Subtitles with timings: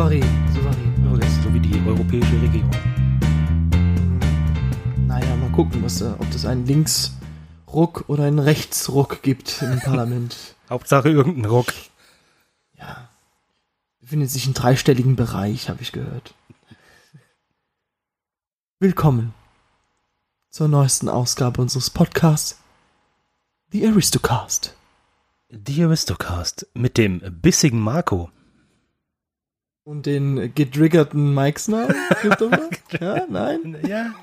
[0.00, 0.24] Souverän,
[0.54, 1.20] souverän.
[1.20, 2.70] Ja, so wie die europäische Regierung.
[5.06, 10.54] Naja, mal gucken, was, äh, ob das einen Linksruck oder einen Rechtsruck gibt im Parlament.
[10.70, 11.74] Hauptsache irgendein Ruck.
[12.78, 13.10] Ja.
[14.00, 16.32] Befindet sich im dreistelligen Bereich, habe ich gehört.
[18.78, 19.34] Willkommen
[20.48, 22.58] zur neuesten Ausgabe unseres Podcasts,
[23.70, 24.74] The Aristocast.
[25.50, 28.30] Die Aristocast mit dem bissigen Marco.
[29.84, 31.88] Und den getriggerten Meixner?
[33.00, 33.76] ja, nein?
[33.86, 34.14] Ja,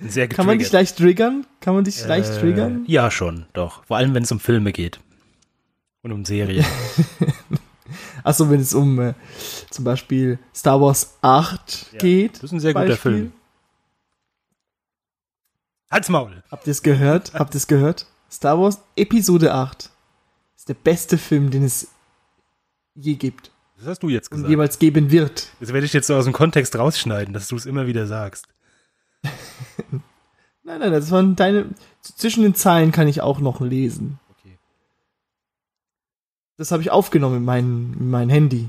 [0.00, 1.46] sehr Kann man dich leicht triggern?
[1.60, 2.84] Kann man dich leicht Äh, triggern?
[2.86, 3.84] Ja, schon, doch.
[3.84, 5.00] Vor allem, wenn es um Filme geht.
[6.02, 6.64] Und um Serien.
[8.24, 9.14] Achso, wenn es um äh,
[9.70, 12.36] zum Beispiel Star Wars 8 Ja, geht.
[12.36, 13.12] das ist ein sehr guter Beispiel.
[13.12, 13.32] Film.
[15.90, 16.42] Halt's Maul.
[16.50, 17.34] Habt ihr es gehört?
[17.34, 18.06] Habt ihr es gehört?
[18.30, 19.90] Star Wars Episode 8
[20.56, 21.88] ist der beste Film, den es
[22.94, 24.50] je gibt Das hast du jetzt und gesagt.
[24.50, 25.48] jeweils geben wird.
[25.58, 28.46] Das werde ich jetzt so aus dem Kontext rausschneiden, dass du es immer wieder sagst.
[30.62, 31.70] Nein, nein, das waren deine.
[32.00, 34.20] Zwischen den Zeilen kann ich auch noch lesen.
[34.30, 34.56] Okay.
[36.58, 38.68] Das habe ich aufgenommen in mein, in mein Handy.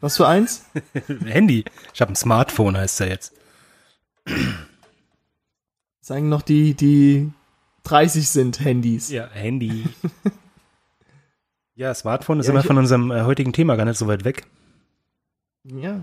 [0.00, 0.66] Was für eins?
[1.24, 1.64] Handy.
[1.94, 3.32] Ich habe ein Smartphone, heißt er jetzt.
[6.00, 7.32] Sagen noch die, die
[7.84, 9.08] 30 sind Handys.
[9.10, 9.86] Ja, Handy.
[11.74, 14.46] ja, Smartphone ist Ja, immer von unserem äh, heutigen Thema gar nicht so weit weg.
[15.64, 16.00] Ja.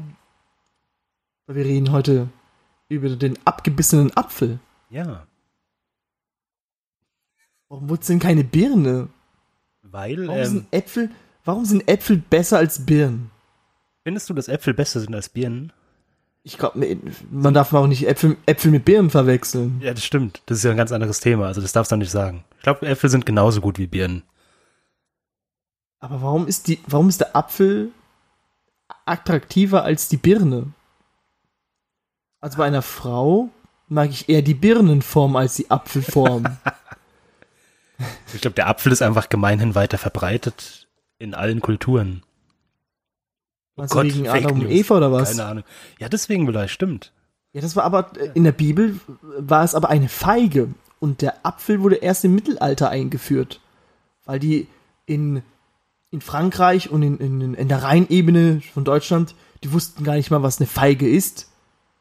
[1.48, 2.28] Weil Wir reden heute
[2.88, 4.60] über den abgebissenen Apfel.
[4.90, 5.26] Ja,
[7.70, 9.10] Warum wurde denn keine Birne?
[9.84, 11.10] weil, Warum ähm, sind Äpfel,
[11.46, 13.32] warum sind Äpfel besser als Birnen?
[14.04, 15.72] findest du, dass Äpfel besser sind als Birnen?
[16.42, 16.98] Ich glaube,
[17.30, 19.80] man darf auch nicht Äpfel, Äpfel mit Birnen verwechseln.
[19.84, 20.42] Ja, das stimmt.
[20.48, 21.46] Das ist ja ein ganz anderes Thema.
[21.48, 22.44] Also das darfst du nicht sagen.
[22.58, 24.24] Ich glaube, Äpfel sind genauso gut wie Birnen.
[26.00, 27.92] Aber warum ist die, warum ist der Apfel
[29.06, 30.74] attraktiver als die Birne?
[32.42, 33.50] Also bei einer Frau
[33.88, 36.46] mag ich eher die Birnenform als die Apfelform.
[38.34, 40.88] Ich glaube, der Apfel ist einfach gemeinhin weiter verbreitet
[41.18, 42.24] in allen Kulturen.
[43.76, 44.70] Oh Also Gott, wegen Fake Adam und.
[44.70, 45.32] Eva oder was?
[45.32, 45.64] Keine Ahnung.
[46.00, 47.12] Ja, deswegen vielleicht, stimmt.
[47.54, 50.70] Ja, das war aber äh, in der Bibel war es aber eine Feige
[51.00, 53.60] und der Apfel wurde erst im Mittelalter eingeführt,
[54.26, 54.68] weil die
[55.06, 55.44] in
[56.12, 60.44] in Frankreich und in, in, in der Rheinebene von Deutschland, die wussten gar nicht mal,
[60.44, 61.52] was eine Feige ist.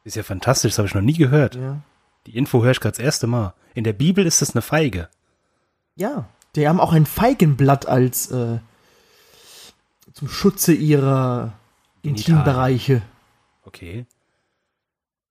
[0.05, 1.57] Ist ja fantastisch, das habe ich noch nie gehört.
[1.57, 1.81] Ja.
[2.27, 3.55] Die Info höre ich gerade das erste Mal.
[3.75, 5.09] In der Bibel ist das eine Feige.
[5.97, 8.59] Ja, die haben auch ein Feigenblatt als äh,
[10.13, 11.53] zum Schutze ihrer.
[12.03, 13.03] Intimbereiche.
[13.65, 14.07] Okay.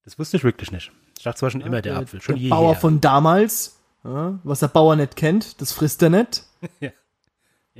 [0.03, 0.91] Das wusste ich wirklich nicht.
[1.17, 2.21] Ich dachte, es war schon immer der, Apfel.
[2.21, 2.49] Schon der.
[2.49, 6.43] Bauer von damals, ja, was der Bauer nicht kennt, das frisst er nicht.
[6.79, 6.91] ja,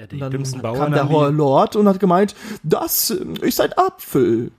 [0.06, 3.10] die Und dann dümmsten kam Bauern der haben hohe die, Lord und hat gemeint, das
[3.10, 4.52] äh, ist ein Apfel.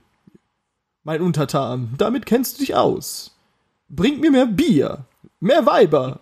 [1.03, 3.37] Mein Untertan, damit kennst du dich aus.
[3.87, 5.05] Bring mir mehr Bier,
[5.39, 6.19] mehr Weiber,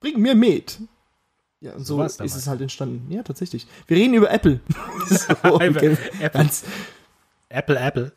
[0.00, 0.78] bring mir Met.
[1.60, 3.12] Ja, und So so, ist es halt entstanden.
[3.12, 3.66] Ja, tatsächlich.
[3.86, 4.60] Wir reden über Apple.
[5.06, 5.60] so.
[5.60, 5.98] Apple,
[6.32, 6.64] Ganz,
[7.50, 8.12] Apple, Apple.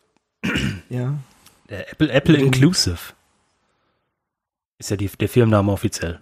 [0.89, 1.15] ja.
[1.69, 3.13] Der Apple, Apple Inclusive.
[4.77, 6.19] Ist ja die, der Firmenname offiziell.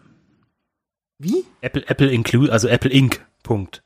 [1.20, 1.46] Wie?
[1.62, 3.24] Apple, Apple Inclusive, also Apple Inc.
[3.44, 3.84] Punkt.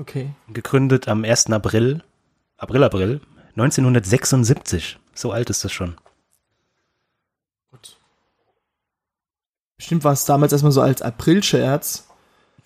[0.00, 0.30] Okay.
[0.48, 1.50] Gegründet am 1.
[1.50, 2.02] April,
[2.56, 4.98] April, April, 1976.
[5.14, 5.94] So alt ist das schon.
[7.70, 7.98] Gut.
[9.76, 12.08] Bestimmt war es damals erstmal so als April-Scherz.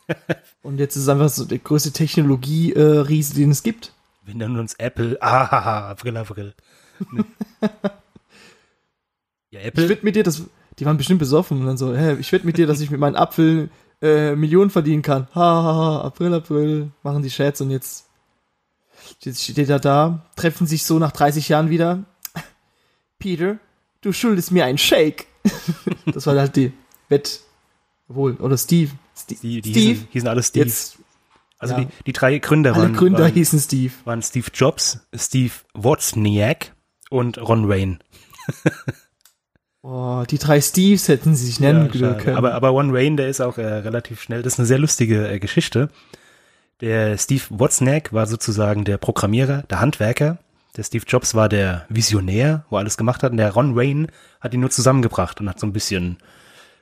[0.63, 3.93] und jetzt ist es einfach so der größte Technologie-Riese, den es gibt.
[4.23, 5.19] Wir nennen uns Apple.
[5.21, 6.55] Ah, April, April.
[7.11, 7.25] Nee.
[9.51, 9.89] ja, Ich Apple.
[9.89, 10.45] wette mit dir, dass
[10.79, 13.01] die waren bestimmt besoffen und dann so, hä, ich wette mit dir, dass ich mit
[13.01, 13.69] meinem Apfel
[14.05, 15.29] äh, Millionen verdienen kann.
[15.35, 18.07] Ha, ha, ha, April, April, machen die Scherz und jetzt,
[19.21, 22.05] jetzt steht er da, treffen sich so nach 30 Jahren wieder.
[23.19, 23.59] Peter,
[24.03, 25.27] du schuldest mir einen Shake.
[26.07, 26.73] das war halt die
[27.09, 27.41] Wett,
[28.07, 28.91] wohl, oder Steve.
[29.17, 30.67] Steve, Die, die Steve, Hießen, hießen alle Steve.
[30.67, 30.99] jetzt,
[31.59, 31.81] also ja.
[31.81, 33.93] die, die drei Gründer alle waren, Gründer waren, hießen Steve.
[34.05, 36.75] waren Steve Jobs, Steve Wozniak
[37.09, 38.01] und Ron Wayne.
[39.87, 42.39] Oh, die drei Steves hätten sie sich nennen Ja, können.
[42.39, 44.43] aber, aber Ron Wayne, der ist auch äh, relativ schnell.
[44.43, 45.91] Das ist eine sehr lustige äh, Geschichte.
[46.81, 50.39] Der Steve Wozniak war sozusagen der Programmierer, der Handwerker.
[50.79, 53.33] Der Steve Jobs war der Visionär, wo alles gemacht hat.
[53.33, 54.07] Und der Ron Wayne
[54.41, 56.17] hat ihn nur zusammengebracht und hat so ein bisschen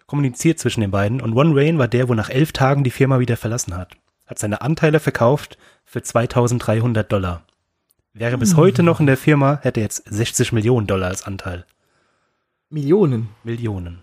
[0.07, 1.21] kommuniziert zwischen den beiden.
[1.21, 3.97] Und Ron Wayne war der, wo nach elf Tagen die Firma wieder verlassen hat.
[4.29, 7.43] Hat seine Anteile verkauft für 2300 Dollar.
[8.15, 11.67] Wäre bis heute noch in der Firma, hätte er jetzt 60 Millionen Dollar als Anteil.
[12.73, 13.29] Millionen.
[13.45, 13.99] Millionen.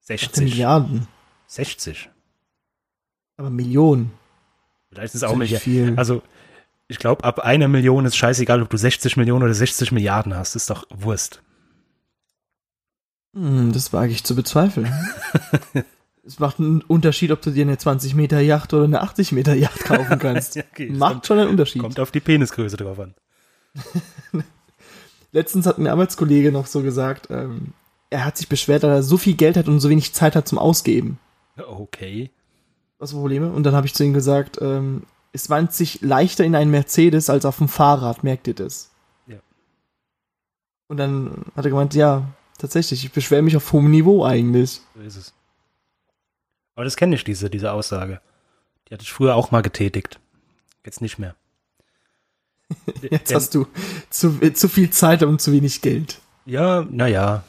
[0.00, 0.44] Ich dachte 60.
[0.44, 1.06] Milliarden.
[1.46, 2.10] 60.
[3.36, 4.12] Aber Millionen.
[4.90, 5.94] Vielleicht ist es auch nicht viel.
[5.96, 6.22] Also
[6.88, 10.56] Ich glaube, ab einer Million ist scheißegal, ob du 60 Millionen oder 60 Milliarden hast.
[10.56, 11.42] Ist doch Wurst.
[13.34, 14.92] Hm, das wage ich zu bezweifeln.
[16.24, 19.54] es macht einen Unterschied, ob du dir eine 20 Meter Yacht oder eine 80 Meter
[19.54, 20.56] Yacht kaufen kannst.
[20.56, 21.82] Ja, okay, macht kommt, schon einen Unterschied.
[21.82, 23.14] kommt auf die Penisgröße drauf an.
[25.34, 27.72] Letztens hat ein Arbeitskollege noch so gesagt, ähm,
[28.08, 30.46] er hat sich beschwert, dass er so viel Geld hat und so wenig Zeit hat
[30.46, 31.18] zum Ausgeben.
[31.56, 32.30] Okay.
[32.98, 33.50] Was für Probleme?
[33.50, 35.02] Und dann habe ich zu ihm gesagt, ähm,
[35.32, 38.92] es wandelt sich leichter in einen Mercedes als auf dem Fahrrad, merkt ihr das?
[39.26, 39.38] Ja.
[40.86, 42.28] Und dann hat er gemeint, ja,
[42.58, 44.82] tatsächlich, ich beschwere mich auf hohem Niveau eigentlich.
[44.94, 45.34] So ist es.
[46.76, 48.20] Aber das kenne ich, diese, diese Aussage.
[48.88, 50.20] Die hatte ich früher auch mal getätigt.
[50.84, 51.34] Jetzt nicht mehr.
[53.10, 53.66] Jetzt hast du
[54.10, 56.20] zu, zu viel Zeit und zu wenig Geld.
[56.46, 57.44] Ja, naja.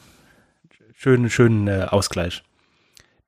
[0.96, 2.44] Schönen, schönen äh, Ausgleich.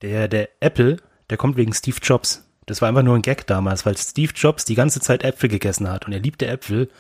[0.02, 0.98] Der, der Apple,
[1.30, 2.44] der kommt wegen Steve Jobs.
[2.66, 5.90] Das war einfach nur ein Gag damals, weil Steve Jobs die ganze Zeit Äpfel gegessen
[5.90, 6.86] hat und er liebte Äpfel.
[6.86, 6.92] Und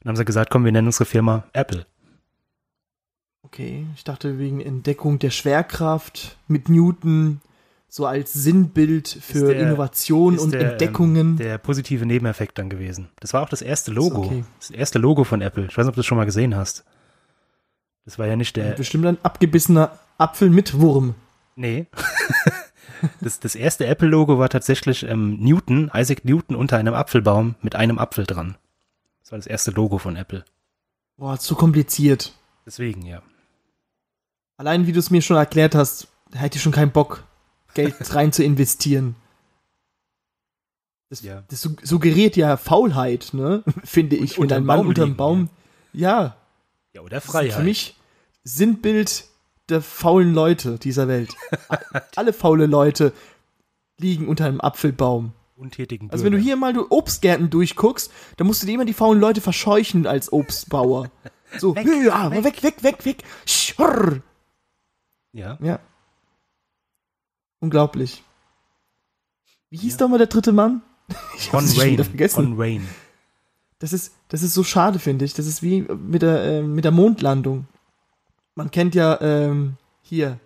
[0.00, 1.86] dann haben sie gesagt, komm, wir nennen unsere Firma Apple.
[3.42, 7.40] Okay, ich dachte wegen Entdeckung der Schwerkraft mit Newton,
[7.94, 11.32] so als Sinnbild für der- Innovation und der, Entdeckungen.
[11.32, 13.10] Ähm, der positive Nebeneffekt dann gewesen.
[13.20, 14.22] Das war auch das erste Logo.
[14.24, 14.44] okay.
[14.58, 15.66] Das erste Logo von Apple.
[15.66, 16.84] Ich weiß nicht, ob du das schon mal gesehen hast.
[18.06, 18.72] Das war ja nicht der.
[18.72, 21.16] Bestimmt ein abgebissener Apfel mit Wurm.
[21.54, 21.84] Nee.
[23.20, 27.98] das, das erste Apple-Logo war tatsächlich ähm, Newton, Isaac Newton unter einem Apfelbaum mit einem
[27.98, 28.56] Apfel dran.
[29.20, 30.46] Das war das erste Logo von Apple.
[31.18, 32.32] Boah, zu kompliziert.
[32.64, 33.20] Deswegen, ja.
[34.56, 37.24] Allein wie du es mir schon erklärt hast, hätte ich schon keinen Bock,
[37.74, 39.16] Geld rein zu investieren.
[41.10, 41.42] Das, Ja.
[41.48, 43.62] das sug- suggeriert ja Faulheit, ne?
[43.84, 44.38] Finde ich.
[44.38, 45.48] Und ein Mann Baum unterm liegen, Baum.
[45.92, 46.36] Ja,
[46.94, 47.52] Ja, oder Freiheit.
[47.52, 47.96] für mich
[48.44, 49.24] Sinnbild
[49.68, 51.34] der faulen Leute dieser Welt.
[52.16, 53.12] Alle faule Leute
[53.98, 55.32] liegen unter einem Apfelbaum.
[55.54, 56.44] Untätigen Also wenn du Bürger.
[56.46, 60.32] hier mal du Obstgärten durchguckst, dann musst du dir immer die faulen Leute verscheuchen als
[60.32, 61.10] Obstbauer.
[61.58, 63.22] So, Weg, ja, weg, weg, weg, weg, weg.
[63.46, 64.22] Schurr.
[65.32, 65.78] Ja, Ja.
[67.62, 68.22] Unglaublich.
[69.70, 69.98] Wie hieß Ja.
[70.00, 70.82] doch mal der dritte Mann?
[71.36, 72.04] Ich wieder Wayne.
[72.04, 72.34] vergessen.
[72.34, 72.84] Von Wayne.
[73.78, 75.34] Das ist, das ist so schade, finde ich.
[75.34, 77.66] Das ist wie mit der, äh, mit der Mondlandung.
[78.54, 80.38] Man kennt ja ähm, hier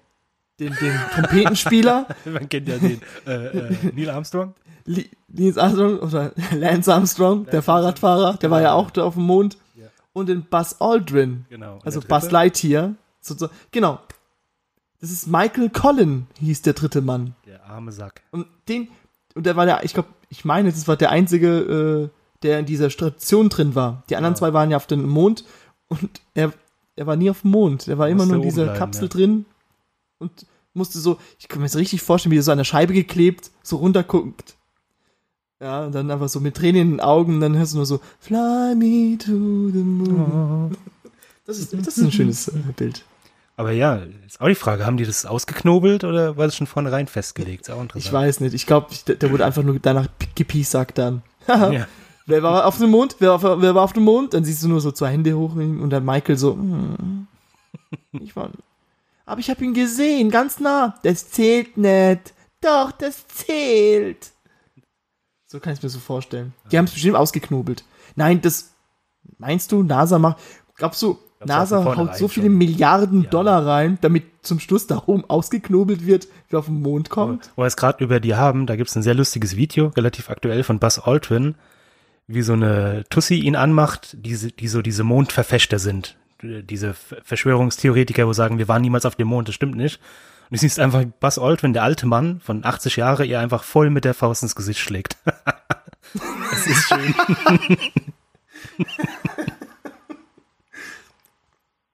[0.60, 4.54] den, den Trompetenspieler, Man kennt ja den äh, äh, Neil Armstrong.
[5.28, 9.58] Lance Armstrong oder Lance Armstrong, der Fahrradfahrer, der war ja auch da auf dem Mond.
[9.74, 9.86] Ja.
[10.12, 11.74] Und den Buzz Aldrin, Genau.
[11.76, 12.30] Und also Buzz?
[12.30, 12.94] Lightyear.
[13.20, 13.98] So, so, genau.
[15.00, 17.34] Das ist Michael Collin, hieß der dritte Mann.
[17.46, 18.22] Der arme Sack.
[18.30, 18.88] Und den,
[19.34, 22.66] und der war der, ich glaube, ich meine, das war der einzige, äh, der in
[22.66, 24.02] dieser Station drin war.
[24.08, 24.38] Die anderen Ja.
[24.38, 25.44] zwei waren ja auf dem Mond
[25.88, 26.52] und er,
[26.96, 27.88] er war nie auf dem Mond.
[27.88, 29.08] Er war immer nur in dieser bleiben, Kapsel ja.
[29.08, 29.44] drin
[30.18, 32.92] und musste so, ich kann mir das richtig vorstellen, wie er so an der Scheibe
[32.92, 34.56] geklebt, so runterguckt.
[35.60, 38.00] Ja, und dann einfach so mit Tränen in den Augen, dann hörst du nur so,
[38.20, 40.76] Fly me to the moon.
[41.46, 43.04] Das, ist, das ist ein schönes äh, Bild.
[43.58, 47.06] Aber ja, ist auch die Frage, haben die das ausgeknobelt oder war das schon vornherein
[47.06, 47.62] festgelegt?
[47.62, 48.04] Ist auch interessant.
[48.06, 48.54] Ich weiß nicht.
[48.54, 51.22] Ich glaube, der, wurde einfach nur danach gepiesackt dann.
[51.48, 51.86] Ja.
[52.28, 53.14] Wer war auf dem Mond?
[53.20, 54.34] Wer, auf, wer war auf dem Mond?
[54.34, 56.54] Dann siehst du nur so zwei Hände hoch und dann Michael so.
[56.54, 57.28] hm,
[58.20, 58.50] Ich war.
[59.24, 60.96] Aber ich habe ihn gesehen, ganz nah.
[61.04, 62.34] Das zählt nicht.
[62.60, 64.32] Doch, das zählt.
[65.46, 66.52] So kann ich mir so vorstellen.
[66.72, 67.84] Die haben es bestimmt ausgeknobelt.
[68.16, 68.72] Nein, das.
[69.38, 70.38] Meinst du, NASA macht.
[70.74, 72.58] Glaubst du, NASA haut so viele schon?
[72.58, 73.30] Milliarden Ja.
[73.30, 77.50] Dollar rein, damit zum Schluss da oben ausgeknobelt wird, wer auf den Mond kommt?
[77.56, 80.30] wo wir es gerade über die haben, da gibt es ein sehr lustiges Video, relativ
[80.30, 81.54] aktuell von Buzz Aldrin,
[82.26, 86.16] wie so eine Tussi ihn anmacht, die, die so diese Mondverfechter sind.
[86.42, 90.00] Diese Ver- Verschwörungstheoretiker, wo sagen, wir waren niemals auf dem Mond, das stimmt nicht.
[90.50, 93.90] Und du siehst einfach Buzz Aldrin, der alte Mann von 80 Jahre, ihr einfach voll
[93.90, 95.16] mit der Faust ins Gesicht schlägt.
[96.14, 97.14] das ist schön.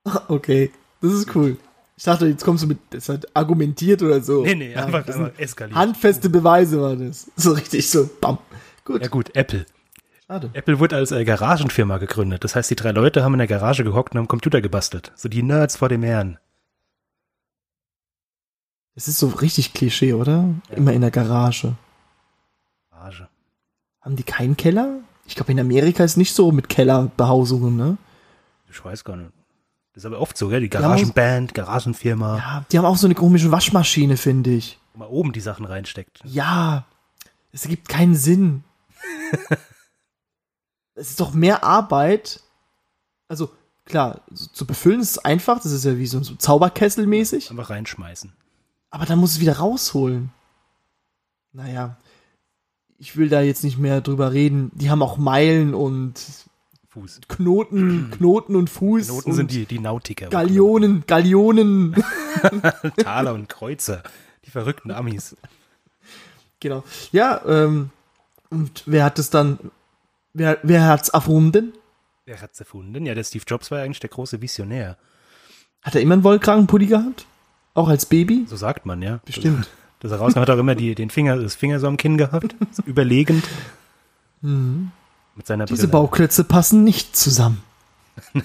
[0.27, 1.57] Okay, das ist cool.
[1.95, 4.43] Ich dachte, jetzt kommst du mit, das hat argumentiert oder so.
[4.43, 5.77] Nee, nee, Ja, einfach, einfach eskaliert.
[5.77, 7.29] handfeste Beweise war das.
[7.35, 8.37] So richtig so, bam.
[8.83, 9.65] Gut, Ja gut, Apple.
[10.27, 10.49] schade.
[10.53, 12.43] Apple wurde als äh, Garagenfirma gegründet.
[12.43, 15.11] Das heißt, die drei Leute haben in der Garage gehockt und haben Computer gebastelt.
[15.15, 16.37] So die Nerds vor dem Herrn.
[18.95, 20.49] Das ist so richtig Klischee, oder?
[20.69, 20.75] Ja.
[20.75, 21.73] Immer in der Garage.
[22.91, 23.27] Garage.
[24.01, 24.99] Haben die keinen Keller?
[25.25, 27.97] Ich glaube, in Amerika ist nicht so mit Kellerbehausungen, ne?
[28.69, 29.31] Ich weiß gar nicht.
[29.93, 30.61] Das ist aber oft so, gell?
[30.61, 34.79] Die Garagenband, Garagenfirma, Ja, die haben auch so eine komische Waschmaschine, finde ich.
[34.93, 36.19] wo man oben die Sachen reinsteckt.
[36.25, 36.85] Ja,
[37.51, 38.63] es ergibt keinen Sinn.
[40.95, 42.41] es ist doch mehr Arbeit.
[43.27, 43.51] Also,
[43.85, 47.51] klar, so zu befüllen ist einfach, das ist ja wie so, so Zauberkessel mäßig.
[47.51, 48.33] Einfach reinschmeißen.
[48.89, 50.31] Aber dann muss es wieder rausholen.
[51.51, 51.97] Naja.
[52.97, 54.71] ich will da jetzt nicht mehr drüber reden.
[54.73, 56.19] Die haben auch Meilen und
[56.93, 57.21] Fuß.
[57.27, 59.07] Knoten, Knoten und Fuß.
[59.07, 60.27] Noten und sind die, die Nautiker.
[60.27, 61.95] Gallionen, Gallionen.
[62.97, 64.03] Taler und Kreuzer.
[64.45, 65.35] Die verrückten Amis.
[66.59, 66.83] genau.
[67.11, 67.89] Ja, ähm,
[68.49, 69.57] und wer hat es dann,
[70.33, 71.73] wer, wer hat's erfunden?
[72.25, 73.05] Wer hat's erfunden?
[73.05, 74.97] Ja, der Steve Jobs war ja eigentlich der große Visionär.
[75.81, 77.25] Hat er immer einen Wollkragenpulli gehabt?
[77.73, 78.45] Auch als Baby?
[78.47, 79.19] So sagt man, ja.
[79.25, 79.67] Bestimmt.
[79.99, 82.55] Dass er rauskam, hat auch immer die, den Finger, das Finger so am Kinn gehabt.
[82.85, 83.43] Überlegend.
[85.35, 85.91] Mit seiner Diese Brille.
[85.91, 87.63] Bauklötze passen nicht zusammen.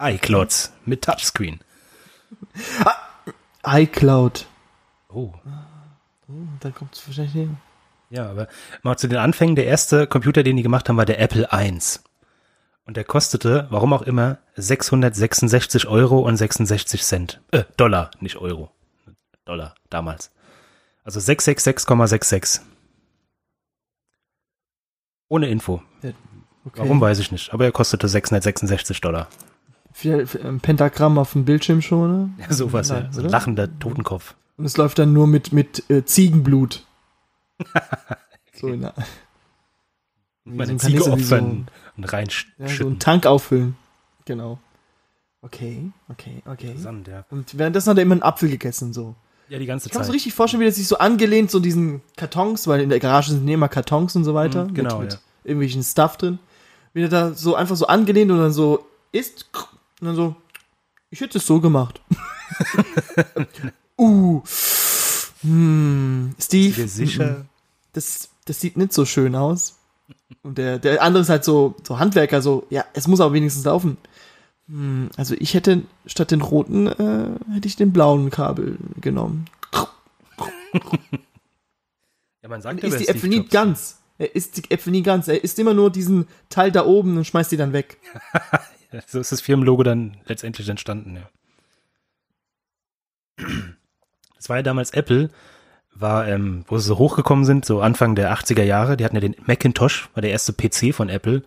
[0.00, 1.60] iClods mit Touchscreen.
[3.64, 4.46] iCloud.
[5.08, 5.32] Oh.
[6.60, 7.48] Dann kommt es wahrscheinlich her.
[8.10, 8.48] Ja, aber
[8.82, 9.56] mal zu den Anfängen.
[9.56, 11.78] Der erste Computer, den die gemacht haben, war der Apple I.
[12.84, 17.40] Und der kostete, warum auch immer, 666 Euro und 66 Cent.
[17.50, 18.70] Äh, Dollar, nicht Euro.
[19.44, 20.30] Dollar, damals.
[21.04, 22.60] Also 666,66.
[25.28, 25.82] Ohne Info.
[26.64, 26.80] Okay.
[26.82, 27.52] Warum weiß ich nicht.
[27.54, 29.28] Aber er kostete 666 Dollar.
[29.92, 32.30] Viel, viel, ein Pentagramm auf dem Bildschirm schon, ne?
[32.38, 33.00] Ja, sowas, ja.
[33.00, 34.34] Nein, So ein lachender Totenkopf.
[34.56, 36.84] Und es läuft dann nur mit, mit äh, Ziegenblut.
[38.54, 39.02] so in der, so
[40.44, 41.66] Meine ein Ziege so opfern ein-
[41.96, 42.86] und ja, so reinschütten.
[42.86, 43.76] einen Tank auffüllen.
[44.24, 44.58] Genau.
[45.40, 46.66] Okay, okay, okay.
[46.68, 47.24] Interessant, ja.
[47.30, 49.14] Und währenddessen hat er immer einen Apfel gegessen, so.
[49.48, 50.16] Ja, die ganze Ich kann mir so Zeit.
[50.16, 53.48] richtig vorstellen, wie er sich so angelehnt, so diesen Kartons, weil in der Garage sind
[53.48, 54.64] immer Kartons und so weiter.
[54.64, 55.18] Mhm, genau, mit, mit ja.
[55.44, 56.38] irgendwelchen Stuff drin.
[56.92, 59.46] Wie er da so einfach so angelehnt und dann so isst
[60.00, 60.36] und dann so,
[61.10, 62.00] ich hätte es so gemacht.
[63.98, 64.42] uh,
[65.42, 67.46] hm, Steve, sicher?
[67.92, 69.76] das, das sieht nicht so schön aus.
[70.42, 73.64] Und der, der andere ist halt so, so Handwerker, so, ja, es muss aber wenigstens
[73.64, 73.96] laufen.
[74.68, 79.46] Hm, also ich hätte statt den roten, äh, hätte ich den blauen Kabel genommen.
[82.40, 84.00] Ja, man sagt Er bei die Äpfel nie ganz.
[84.16, 85.26] Er isst die Äpfel nie ganz.
[85.28, 87.98] Er isst immer nur diesen Teil da oben und schmeißt die dann weg.
[89.06, 91.28] So ist das Firmenlogo dann letztendlich entstanden, ja.
[94.36, 95.28] Das war ja damals Apple,
[95.94, 99.20] war, ähm, wo sie so hochgekommen sind, so Anfang der 80er Jahre, die hatten ja
[99.20, 101.42] den Macintosh, war der erste PC von Apple.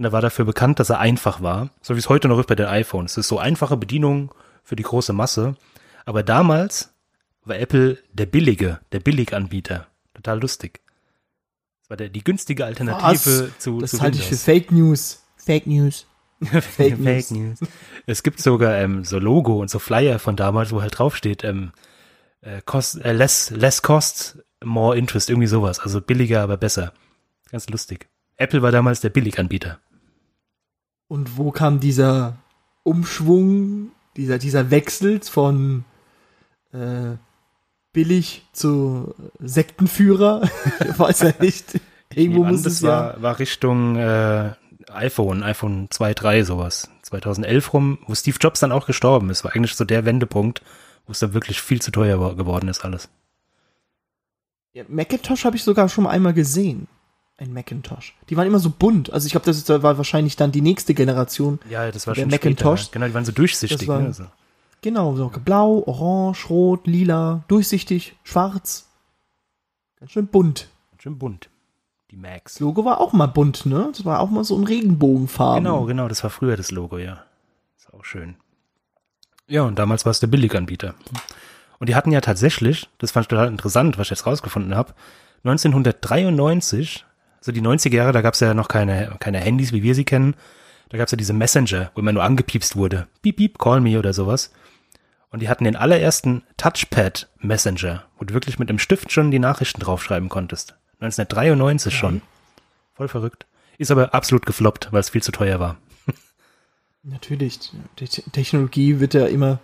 [0.00, 1.68] Und er war dafür bekannt, dass er einfach war.
[1.82, 3.12] So wie es heute noch ist bei den iPhones.
[3.12, 5.56] Es ist so einfache Bedienung für die große Masse.
[6.06, 6.94] Aber damals
[7.44, 9.88] war Apple der billige, der Billiganbieter.
[10.14, 10.80] Total lustig.
[11.82, 14.42] Das war der, die günstige Alternative zu, Das zu halte ich für Windows.
[14.42, 15.20] Fake News.
[15.36, 16.06] Fake News.
[16.64, 17.30] Fake, News.
[17.30, 17.58] News.
[18.06, 21.72] Es gibt sogar ähm, so Logo und so Flyer von damals, wo halt draufsteht, ähm,
[22.40, 25.78] äh, cost, äh, less, less cost, more interest, irgendwie sowas.
[25.78, 26.94] Also billiger, aber besser.
[27.50, 28.08] Ganz lustig.
[28.38, 29.78] Apple war damals der Billiganbieter.
[31.10, 32.36] Und wo kam dieser
[32.84, 35.84] Umschwung, dieser, dieser Wechsel von
[36.72, 37.16] äh,
[37.92, 40.48] billig zu Sektenführer?
[40.88, 41.80] ich weiß ja nicht.
[42.14, 42.88] Irgendwo muss das es ja.
[42.88, 44.52] war, war Richtung äh,
[44.92, 46.88] iPhone, iPhone 2, 3, sowas.
[47.02, 49.42] 2011 rum, wo Steve Jobs dann auch gestorben ist.
[49.42, 50.62] War eigentlich so der Wendepunkt,
[51.06, 53.08] wo es dann wirklich viel zu teuer war- geworden ist alles.
[54.74, 56.86] Ja, Macintosh habe ich sogar schon mal einmal gesehen.
[57.40, 58.14] Ein Macintosh.
[58.28, 59.10] Die waren immer so bunt.
[59.12, 61.58] Also ich glaube, das ist- war wahrscheinlich dann die nächste Generation.
[61.70, 62.92] Ja, das war Der schon Macintosh, später.
[62.92, 63.88] Genau, die waren so durchsichtig.
[63.88, 64.12] war- ne?
[64.12, 64.24] so.
[64.82, 68.86] Genau, so blau, orange, rot, lila, durchsichtig, schwarz.
[69.98, 70.68] Ganz schön bunt.
[70.98, 71.48] Schön bunt.
[72.10, 72.54] Die Macs.
[72.54, 73.88] Das Logo war auch mal bunt, ne?
[73.92, 75.64] Das war auch mal so ein Regenbogenfarben.
[75.64, 77.22] Genau, genau, das war früher das Logo, ja.
[77.78, 78.36] Ist auch schön.
[79.48, 80.94] Ja, und damals war es der Billiganbieter.
[81.78, 84.92] Und die hatten ja tatsächlich, das fand ich total interessant, was ich jetzt rausgefunden habe,
[85.44, 87.04] 1993,
[87.40, 90.04] also die 90er Jahre, da gab es ja noch keine, keine Handys, wie wir sie
[90.04, 90.34] kennen.
[90.90, 93.06] Da gab es ja diese Messenger, wo immer nur angepiepst wurde.
[93.22, 94.52] Beep, beep, call me oder sowas.
[95.30, 99.38] Und die hatten den allerersten Touchpad Messenger, wo du wirklich mit einem Stift schon die
[99.38, 100.74] Nachrichten draufschreiben konntest.
[101.00, 102.20] 1993 schon.
[102.94, 103.46] Voll verrückt.
[103.78, 105.76] Ist aber absolut gefloppt, weil es viel zu teuer war.
[107.02, 107.60] Natürlich.
[107.98, 109.58] Die Te- Technologie wird ja immer,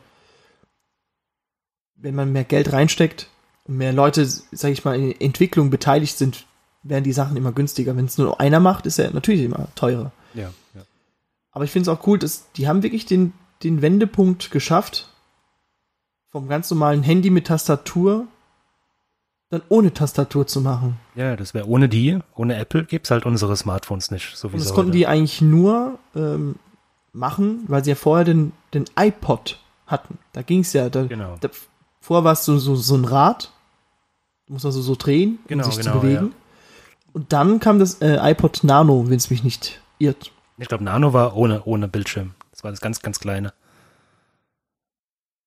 [1.97, 3.28] wenn man mehr Geld reinsteckt
[3.64, 6.46] und mehr Leute, sag ich mal, in Entwicklung beteiligt sind,
[6.88, 7.97] werden die Sachen immer günstiger.
[7.97, 10.12] Wenn es nur einer macht, ist er natürlich immer teurer.
[10.35, 10.83] Ja, ja.
[11.52, 15.09] Aber ich finde es auch cool, dass die haben wirklich den, den Wendepunkt geschafft,
[16.31, 18.26] vom ganz normalen Handy mit Tastatur
[19.49, 20.99] dann ohne Tastatur zu machen.
[21.14, 24.61] Ja, das wäre ohne die, ohne Apple gibt's halt unsere Smartphones nicht, so wie Und
[24.64, 26.57] das konnten heute- die eigentlich nur ähm,
[27.12, 30.19] machen, weil sie ja vorher den, den iPod hatten.
[30.33, 30.88] Da ging es ja.
[30.90, 31.37] Da, Genau.
[31.40, 31.49] da,
[32.00, 33.52] vorher war es so, so, so ein Rad.
[34.49, 36.33] Du musst also so drehen, Genau, um sich genau, zu bewegen.
[37.17, 40.33] Und dann kam das äh, iPod Nano, wenn es mich nicht irrt.
[40.59, 42.35] Ich glaube, Nano war ohne, ohne Bildschirm.
[42.51, 43.55] Das war das ganz, ganz kleine.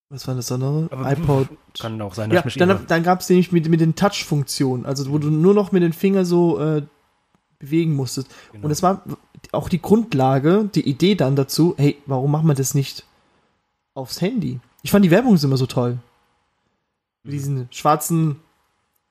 [0.09, 0.87] Was war das andere?
[0.91, 1.47] Aber- iPod.
[1.79, 3.93] Kann auch sein, dass Ja, ich mich dann, dann gab es nämlich mit, mit den
[3.95, 6.81] Touch-Funktionen, also wo du nur noch mit den Fingern so äh,
[7.59, 8.31] bewegen musstest.
[8.51, 8.65] Genau.
[8.65, 9.03] Und es war
[9.51, 13.05] auch die Grundlage, die Idee dann dazu, hey, warum machen wir das nicht
[13.93, 14.59] aufs Handy?
[14.81, 15.99] Ich fand die Werbung immer so toll.
[17.21, 17.37] Mit Mhm.
[17.37, 18.37] diesen schwarzen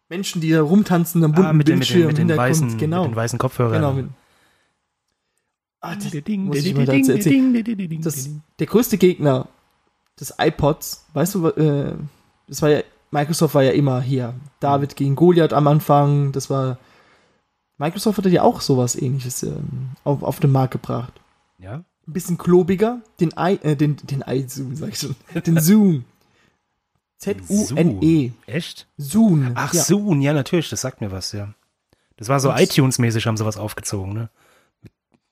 [0.08, 2.78] Menschen, die da rumtanzen am bunten ah, mit den, mit Bildschirm den, mit den, weißen,
[2.78, 3.74] genau, mit den weißen Kopfhörern.
[3.74, 3.92] genau.
[3.92, 4.06] Mit,
[5.80, 8.00] ah, das, muss ich mal dazu erzählen.
[8.02, 9.48] das, der größte Gegner
[10.18, 11.94] des iPods, weißt du, äh,
[12.46, 14.34] das war ja, Microsoft war ja immer hier.
[14.60, 16.78] David gegen Goliath am Anfang, das war,
[17.78, 21.12] Microsoft hatte ja auch sowas ähnliches ähm, auf, auf den Markt gebracht.
[21.58, 26.04] Ja, Ein bisschen klobiger, den i, äh, den, den iZoom, sag ich schon, den Zoom.
[27.18, 28.32] Z-U-N-E.
[28.46, 28.86] echt?
[28.96, 29.52] Zoom.
[29.54, 29.82] Ach, ja.
[29.82, 31.52] Zoom, ja, natürlich, das sagt mir was, ja.
[32.16, 34.30] Das war so iTunes-mäßig, haben sie was aufgezogen, ne?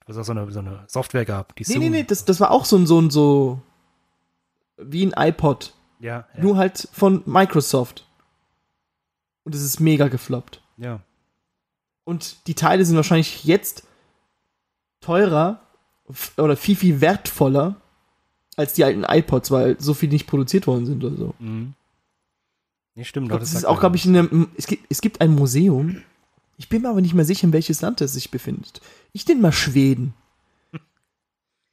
[0.07, 1.83] Was auch so eine, so eine Software gab, die Nee, Zoom.
[1.83, 3.61] nee, nee, das, das war auch so ein, so ein, so,
[4.77, 5.73] wie ein iPod.
[5.99, 8.07] Ja, ja, Nur halt von Microsoft.
[9.45, 10.61] Und es ist mega gefloppt.
[10.77, 11.01] ja.
[12.05, 13.83] Und die Teile sind wahrscheinlich jetzt
[15.01, 15.61] teurer
[16.37, 17.75] oder viel, viel wertvoller
[18.57, 21.35] als die alten iPods, weil so viel nicht produziert worden sind oder so.
[21.41, 21.75] Mhm.
[22.97, 23.27] Nee, stimmt.
[23.27, 25.21] Ich doch, glaub, das sagt ist auch, glaube ich, in einem, es, gibt, es gibt
[25.21, 26.03] ein Museum.
[26.59, 28.81] Ich bin mir aber nicht mehr sicher, in welches Land es sich befindet.
[29.13, 30.15] Ich denke mal Schweden.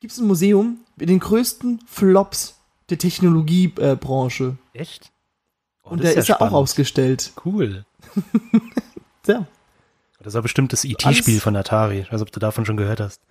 [0.01, 4.57] Gibt es ein Museum mit den größten Flops der Technologiebranche.
[4.73, 5.11] Echt?
[5.83, 6.55] Oh, Und das da ist ja er auch spannend.
[6.55, 7.31] ausgestellt.
[7.43, 7.85] Cool.
[9.25, 9.47] Ja,
[10.19, 12.01] Das war bestimmt das IT-Spiel von Atari.
[12.01, 13.21] Ich weiß, ob du davon schon gehört hast.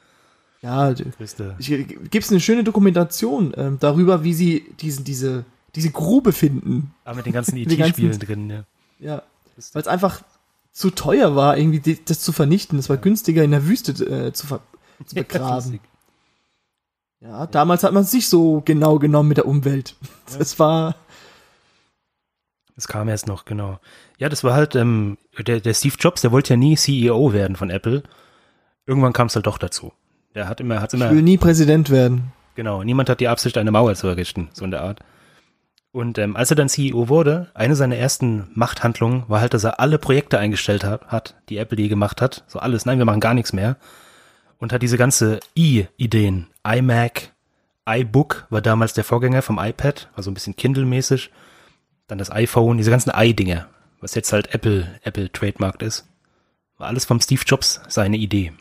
[0.62, 1.54] ja Größte.
[1.58, 5.44] Gibt es eine schöne Dokumentation ähm, darüber, wie sie diesen, diese,
[5.75, 6.95] diese Grube finden.
[7.05, 8.64] Ah, mit den ganzen IT-Spielen drin, ja.
[8.99, 9.23] Ja.
[9.73, 10.23] Weil es einfach
[10.73, 12.79] zu teuer war, irgendwie das zu vernichten.
[12.79, 14.47] Es war günstiger in der Wüste äh, zu,
[15.07, 15.81] zu begraben.
[17.21, 19.97] ja, damals hat man es nicht so genau genommen mit der Umwelt.
[20.38, 20.97] Das war.
[22.75, 23.79] Das kam erst noch, genau.
[24.17, 27.54] Ja, das war halt, ähm, der, der Steve Jobs, der wollte ja nie CEO werden
[27.56, 28.02] von Apple.
[28.87, 29.93] Irgendwann kam es halt doch dazu.
[30.35, 32.32] Der hat immer, hat Ich immer, will nie Präsident werden.
[32.54, 35.00] genau, niemand hat die Absicht, eine Mauer zu errichten, so in der Art.
[35.93, 39.78] Und ähm, als er dann CEO wurde, eine seiner ersten Machthandlungen war halt, dass er
[39.78, 42.45] alle Projekte eingestellt hat, hat die Apple je gemacht hat.
[42.47, 43.76] So alles, nein, wir machen gar nichts mehr.
[44.59, 47.33] Und hat diese ganze i-Ideen, iMac,
[47.87, 51.31] iBook war damals der Vorgänger vom iPad, war so ein bisschen Kindle-mäßig.
[52.07, 53.69] Dann das iPhone, diese ganzen i-Dinger,
[54.00, 56.09] was jetzt halt Apple, Apple Trademark ist.
[56.78, 58.52] War alles vom Steve Jobs seine Idee.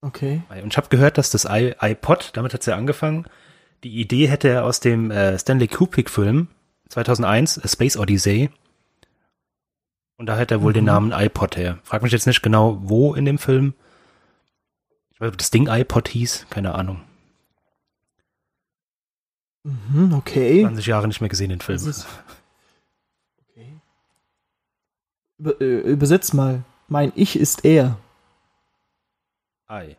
[0.00, 0.42] Okay.
[0.62, 3.26] Und ich habe gehört, dass das iPod, damit hat's ja angefangen,
[3.84, 6.48] die Idee hätte er aus dem äh, Stanley Kubrick-Film
[6.88, 8.50] 2001, A Space Odyssey.
[10.18, 10.86] Und da hat er wohl den Mhm.
[10.86, 11.78] Namen iPod her.
[11.84, 13.74] Frag mich jetzt nicht genau, wo in dem Film.
[15.10, 17.02] Ich weiß, ob das Ding iPod hieß, keine Ahnung.
[19.64, 20.62] Mhm, okay.
[20.62, 21.76] 20 Jahre nicht mehr gesehen, den Film.
[21.76, 22.06] Ist-
[23.50, 23.72] okay.
[25.38, 26.64] Über, äh, übersetzt mal.
[26.88, 27.98] Mein Ich ist er.
[29.70, 29.96] I.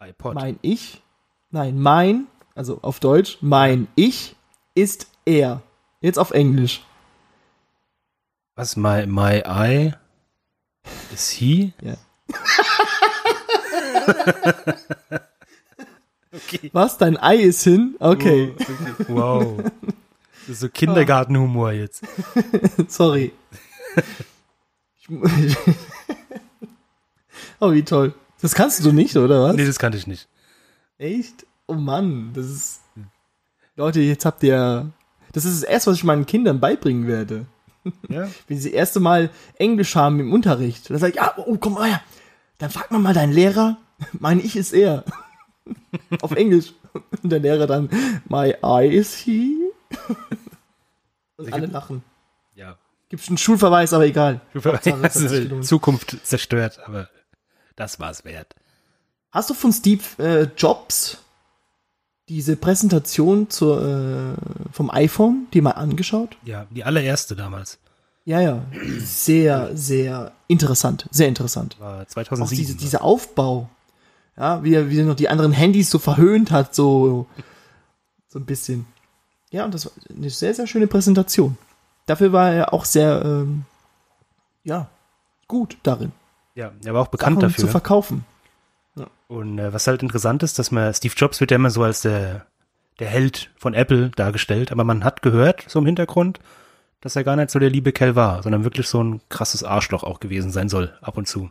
[0.00, 0.34] iPod.
[0.34, 1.02] Mein Ich.
[1.50, 4.36] Nein, mein, also auf Deutsch, mein Ich
[4.74, 5.62] ist er.
[6.00, 6.84] Jetzt auf Englisch.
[8.54, 8.76] Was?
[8.76, 9.94] My, my eye?
[11.12, 11.72] Is he?
[11.82, 11.94] Ja.
[16.32, 16.70] okay.
[16.72, 16.98] Was?
[16.98, 17.96] Dein Ei ist hin?
[17.98, 18.54] Okay.
[19.08, 19.62] Wow.
[20.46, 22.02] Das ist so Kindergartenhumor jetzt.
[22.88, 23.32] Sorry.
[27.62, 28.14] Oh, wie toll.
[28.40, 29.56] Das kannst du nicht, oder was?
[29.56, 30.28] Nee, das kannte ich nicht.
[31.00, 31.46] Echt?
[31.66, 32.80] Oh Mann, das ist.
[33.74, 34.90] Leute, jetzt habt ihr.
[35.32, 37.46] Das ist das erste, was ich meinen Kindern beibringen werde.
[38.08, 38.28] Ja?
[38.48, 40.90] Wenn sie das erste Mal Englisch haben im Unterricht.
[40.90, 42.02] Dann sag ich, ja, oh, komm mal her.
[42.58, 43.78] Dann frag mal mal deinen Lehrer.
[44.12, 45.04] Mein Ich ist er.
[46.20, 46.74] Auf Englisch.
[47.22, 47.88] Und der Lehrer dann,
[48.28, 49.56] my eye is he.
[51.36, 52.02] Und alle lachen.
[52.54, 52.76] Ja.
[53.08, 54.42] Gibt's einen Schulverweis, aber egal.
[54.54, 55.64] Hauptsache, Also, gelohnt.
[55.64, 57.08] Zukunft zerstört, aber
[57.76, 58.54] das war's wert.
[59.32, 61.18] Hast du von Steve äh, Jobs
[62.28, 66.36] diese Präsentation zur, äh, vom iPhone, die mal angeschaut?
[66.44, 67.78] Ja, die allererste damals
[68.24, 68.62] Ja, ja.
[68.98, 71.06] Sehr, sehr interessant.
[71.10, 71.76] Sehr interessant.
[71.80, 72.56] war Auch 2007.
[72.56, 73.68] diese, dieser Aufbau.
[74.36, 77.26] Ja, wie er, wie er noch die anderen Handys so verhöhnt hat, so,
[78.28, 78.86] so ein bisschen.
[79.50, 81.58] Ja, und das war eine sehr, sehr schöne Präsentation.
[82.06, 83.64] Dafür war er auch sehr, ähm,
[84.64, 84.88] ja,
[85.46, 86.12] gut darin,
[86.54, 87.70] ja, er war auch bekannt Sachen zu dafür.
[87.70, 88.24] verkaufen.
[89.30, 92.00] Und äh, was halt interessant ist, dass man, Steve Jobs wird ja immer so als
[92.00, 92.46] der,
[92.98, 96.40] der Held von Apple dargestellt, aber man hat gehört, so im Hintergrund,
[97.00, 100.02] dass er gar nicht so der liebe Kerl war, sondern wirklich so ein krasses Arschloch
[100.02, 101.48] auch gewesen sein soll, ab und zu.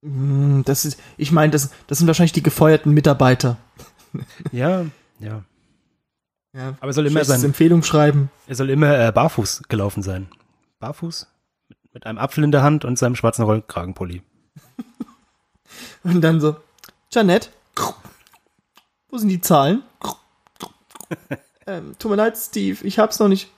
[0.00, 3.58] Mm, Das ist, ich meine, das, das sind wahrscheinlich die gefeuerten Mitarbeiter.
[4.50, 4.86] Ja,
[5.18, 5.42] ja.
[6.54, 6.68] Ja.
[6.80, 8.30] Aber er soll immer sein, Empfehlung schreiben.
[8.46, 10.28] er soll immer äh, barfuß gelaufen sein.
[10.78, 11.26] Barfuß?
[11.68, 14.22] Mit, mit einem Apfel in der Hand und seinem schwarzen Rollkragenpulli.
[16.04, 16.56] Und dann so,
[17.10, 17.50] Janette,
[19.08, 19.82] wo sind die Zahlen?
[21.66, 23.50] ähm, tut mir leid, Steve, ich hab's noch nicht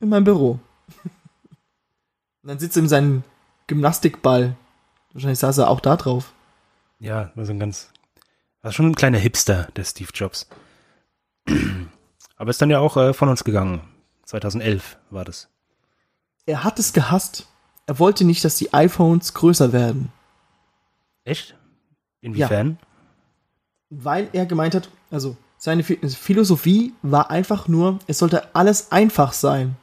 [0.00, 0.58] in meinem Büro.
[2.42, 3.24] Und dann sitzt er in seinem
[3.66, 4.56] Gymnastikball.
[5.12, 6.32] Wahrscheinlich saß er auch da drauf.
[6.98, 7.88] Ja, war so ein ganz,
[8.62, 10.48] war schon ein kleiner Hipster, der Steve Jobs.
[12.36, 13.82] Aber ist dann ja auch äh, von uns gegangen.
[14.24, 15.48] 2011 war das.
[16.46, 17.46] Er hat es gehasst.
[17.86, 20.12] Er wollte nicht, dass die iPhones größer werden.
[21.30, 21.54] Echt?
[22.20, 22.78] Inwiefern?
[23.88, 29.32] Weil er gemeint hat, also seine Phi- Philosophie war einfach nur, es sollte alles einfach
[29.32, 29.76] sein.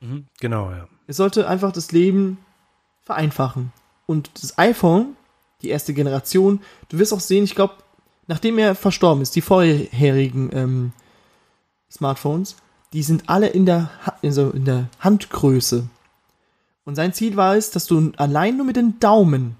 [0.00, 0.88] Mhm, genau, ja.
[1.06, 2.38] Es sollte einfach das Leben
[3.02, 3.72] vereinfachen.
[4.06, 5.16] Und das iPhone,
[5.62, 7.74] die erste Generation, du wirst auch sehen, ich glaube,
[8.26, 10.92] nachdem er verstorben ist, die vorherigen ähm,
[11.90, 12.56] Smartphones,
[12.92, 15.88] die sind alle in der, ha also in der Handgröße.
[16.84, 19.56] Und sein Ziel war es, dass du allein nur mit den Daumen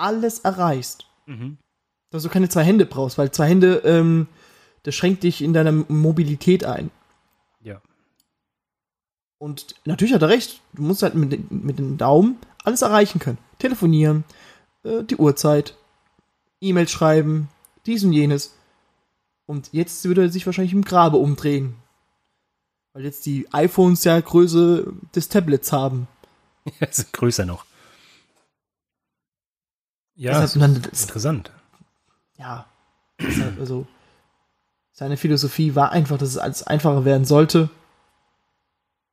[0.00, 1.06] alles erreichst.
[1.26, 1.58] Mhm.
[2.10, 4.26] Dass du keine zwei Hände brauchst, weil zwei Hände, ähm,
[4.82, 6.90] das schränkt dich in deiner Mobilität ein.
[7.62, 7.80] Ja.
[9.38, 10.60] Und natürlich hat er recht.
[10.72, 13.38] Du musst halt mit, mit den Daumen alles erreichen können.
[13.58, 14.24] Telefonieren,
[14.82, 15.76] äh, die Uhrzeit,
[16.60, 17.48] E-Mail schreiben,
[17.86, 18.54] dies und jenes.
[19.46, 21.74] Und jetzt würde er sich wahrscheinlich im Grabe umdrehen.
[22.92, 26.08] Weil jetzt die iPhones ja Größe des Tablets haben.
[26.80, 27.64] Es ist größer noch.
[30.20, 30.44] Ja, Deshalb-
[30.76, 31.50] ist das, interessant.
[32.38, 32.66] ja.
[33.18, 33.86] Deshalb, also,
[34.92, 37.70] seine Philosophie war einfach, dass es alles einfacher werden sollte.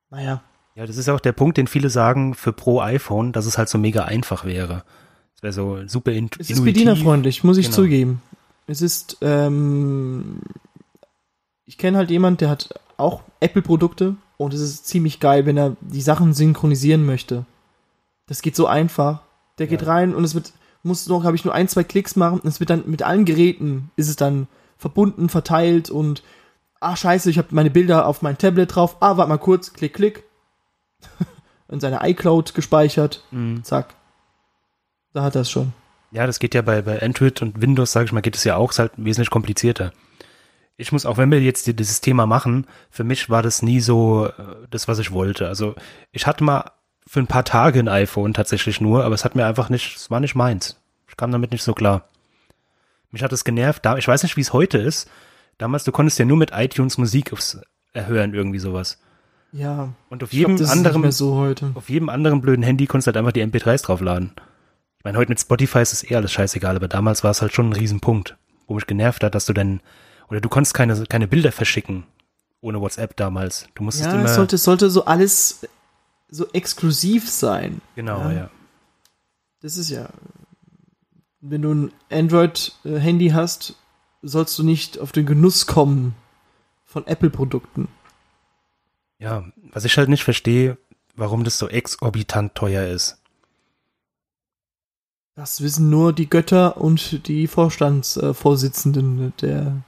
[0.09, 0.41] Naja.
[0.75, 3.69] Ja, das ist auch der Punkt, den viele sagen für pro iPhone, dass es halt
[3.69, 4.83] so mega einfach wäre.
[5.35, 6.73] Es wäre so super in Es ist intuitiv.
[6.73, 7.75] bedienerfreundlich, muss ich Genau.
[7.77, 8.21] zugeben.
[8.67, 10.41] Es ist, ähm,
[11.65, 15.75] ich kenne halt jemand, der hat auch Apple-Produkte und es ist ziemlich geil, wenn er
[15.81, 17.45] die Sachen synchronisieren möchte.
[18.27, 19.21] Das geht so einfach.
[19.57, 19.87] Der geht Ja.
[19.87, 20.51] rein und es wird,
[20.87, 23.25] muss noch, habe ich nur ein, zwei Klicks machen und es wird dann mit allen
[23.25, 24.47] Geräten ist es dann
[24.77, 26.23] verbunden, verteilt und
[26.79, 28.97] ah scheiße, ich habe meine Bilder auf mein Tablet drauf.
[28.99, 30.23] Ah, warte mal kurz, klick, klick.
[31.69, 33.23] in seine iCloud gespeichert.
[33.31, 33.63] Mhm.
[33.63, 33.95] Zack.
[35.13, 35.73] Da hat er es schon.
[36.11, 38.55] Ja, das geht ja bei, bei Android und Windows, sage ich mal, geht es ja
[38.55, 39.91] auch, ist halt wesentlich komplizierter.
[40.77, 43.81] Ich muss, auch wenn wir jetzt die- dieses Thema machen, für mich war das nie
[43.81, 44.31] so äh,
[44.69, 45.47] das, was ich wollte.
[45.47, 45.75] Also
[46.11, 46.71] ich hatte mal
[47.07, 50.11] für ein paar Tage ein iPhone tatsächlich nur, aber es hat mir einfach nicht, es
[50.11, 50.79] war nicht meins.
[51.07, 52.09] Ich kam damit nicht so klar.
[53.11, 53.85] Mich hat es genervt.
[53.85, 55.09] Da, ich weiß nicht, wie es heute ist.
[55.57, 57.59] Damals, du konntest ja nur mit iTunes Musik aufs,
[57.93, 58.99] erhören, irgendwie sowas.
[59.53, 59.93] Ja.
[60.09, 61.71] Und auf glaub, jedem nicht anderen so heute.
[61.73, 64.33] auf jedem anderen blöden Handy konntest du halt einfach die MP3s draufladen.
[64.99, 67.53] Ich meine, heute mit Spotify ist es eh alles scheißegal, aber damals war es halt
[67.53, 68.35] schon ein Riesenpunkt,
[68.67, 69.79] wo mich genervt hat, dass du dann,
[70.29, 72.03] oder du konntest keine, keine Bilder verschicken,
[72.59, 73.67] ohne WhatsApp damals.
[73.75, 75.65] Du musstest Ja, immer, es sollte, sollte so alles
[76.29, 77.81] so exklusiv sein.
[77.95, 78.31] genau, ja.
[78.31, 78.49] ja.
[79.61, 80.09] Das ist ja,
[81.41, 83.75] wenn du ein Android-Handy hast,
[84.21, 86.15] sollst du nicht auf den Genuss kommen
[86.83, 87.87] von Apple-Produkten.
[89.19, 90.77] Ja, was ich halt nicht verstehe,
[91.15, 93.17] warum das so exorbitant teuer ist.
[95.35, 99.83] Das wissen nur die Götter und die Vorstandsvorsitzenden der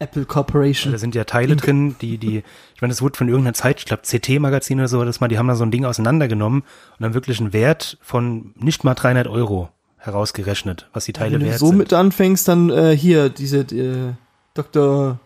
[0.00, 0.90] Apple Corporation.
[0.92, 2.42] Da sind ja Teile Inter- drin, die, die,
[2.74, 5.38] ich meine, das wurde von irgendeiner Zeit, ich glaube CT-Magazin oder so, das mal, die
[5.38, 9.28] haben da so ein Ding auseinandergenommen und dann wirklich einen Wert von nicht mal 300
[9.28, 11.76] Euro herausgerechnet, was die Teile Wenn du wert so sind.
[11.78, 14.14] mit anfängst, dann äh, hier diese äh,
[14.54, 15.18] Dr.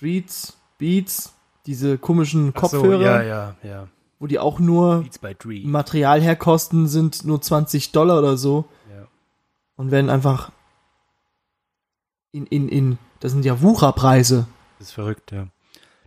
[0.00, 1.34] Beats, Beats,
[1.66, 3.88] diese komischen Ach so, Kopfhörer, ja, ja, ja.
[4.18, 5.04] wo die auch nur.
[5.64, 9.06] Material herkosten, sind nur 20 Dollar oder so Ja.
[9.76, 10.50] und werden einfach
[12.32, 14.46] in, in, in, das sind ja Wucherpreise.
[14.78, 15.46] Das ist verrückt, ja.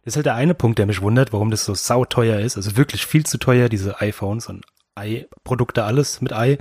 [0.03, 2.57] Das ist halt der eine Punkt, der mich wundert, warum das so sauteuer ist.
[2.57, 4.65] Also wirklich viel zu teuer, diese iPhones und
[4.99, 6.57] i-Produkte, alles mit i.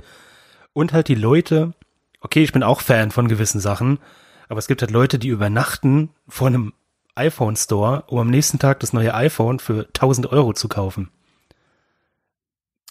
[0.71, 1.73] Und halt die Leute,
[2.21, 3.99] okay, ich bin auch Fan von gewissen Sachen,
[4.47, 6.71] aber es gibt halt Leute, die übernachten vor einem
[7.15, 11.11] iPhone Store, um am nächsten Tag das neue iPhone für 1000 Euro zu kaufen.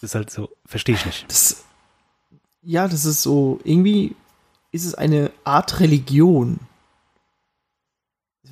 [0.02, 1.30] Das ist halt so, verstehe ich nicht.
[1.30, 1.64] Das,
[2.62, 4.14] ja, das ist so, irgendwie
[4.70, 6.60] ist es eine Art Religion.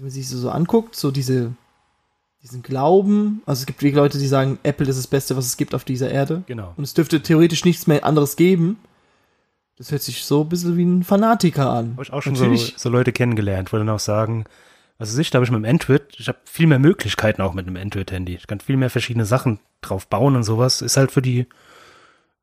[0.03, 1.53] Wenn man sich so, so anguckt, so diese,
[2.43, 5.57] diesen Glauben, also es gibt wirklich Leute, die sagen, Apple ist das Beste, was es
[5.57, 6.43] gibt auf dieser Erde.
[6.47, 6.75] Genau.
[6.77, 8.79] Und es dürfte theoretisch nichts mehr anderes geben.
[9.77, 11.93] Das hört sich so ein bisschen wie ein Fanatiker an.
[11.93, 14.45] Habe ich auch schon so, so Leute kennengelernt, wo dann auch sagen,
[14.99, 17.55] was weiß ich, da habe ich mit dem Android, ich habe viel mehr Möglichkeiten auch
[17.55, 18.35] mit einem Android-Handy.
[18.35, 20.83] Ich kann viel mehr verschiedene Sachen drauf bauen und sowas.
[20.83, 21.47] Ist halt für die,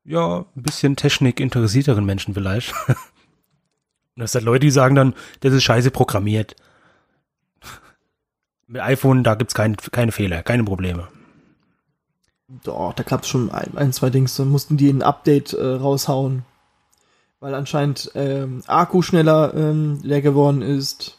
[0.06, 2.72] ja, ein bisschen Technik interessierteren Menschen vielleicht.
[2.86, 2.96] und
[4.16, 6.56] das sind halt Leute, die sagen dann, das ist scheiße programmiert.
[8.70, 11.08] Mit iPhone, da gibt's kein, keine Fehler, keine Probleme.
[12.62, 16.44] Doch, da gab's schon ein, ein zwei Dings, dann mussten die ein Update äh, raushauen.
[17.40, 21.18] Weil anscheinend ähm, Akku schneller ähm, leer geworden ist.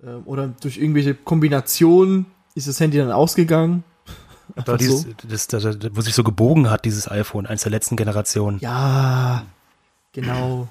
[0.00, 3.82] Ähm, oder durch irgendwelche Kombinationen ist das Handy dann ausgegangen.
[4.54, 5.08] Einfach dieses, so.
[5.26, 8.60] das, das, das, wo sich so gebogen hat, dieses iPhone, eins der letzten Generationen.
[8.60, 9.44] Ja,
[10.12, 10.68] genau.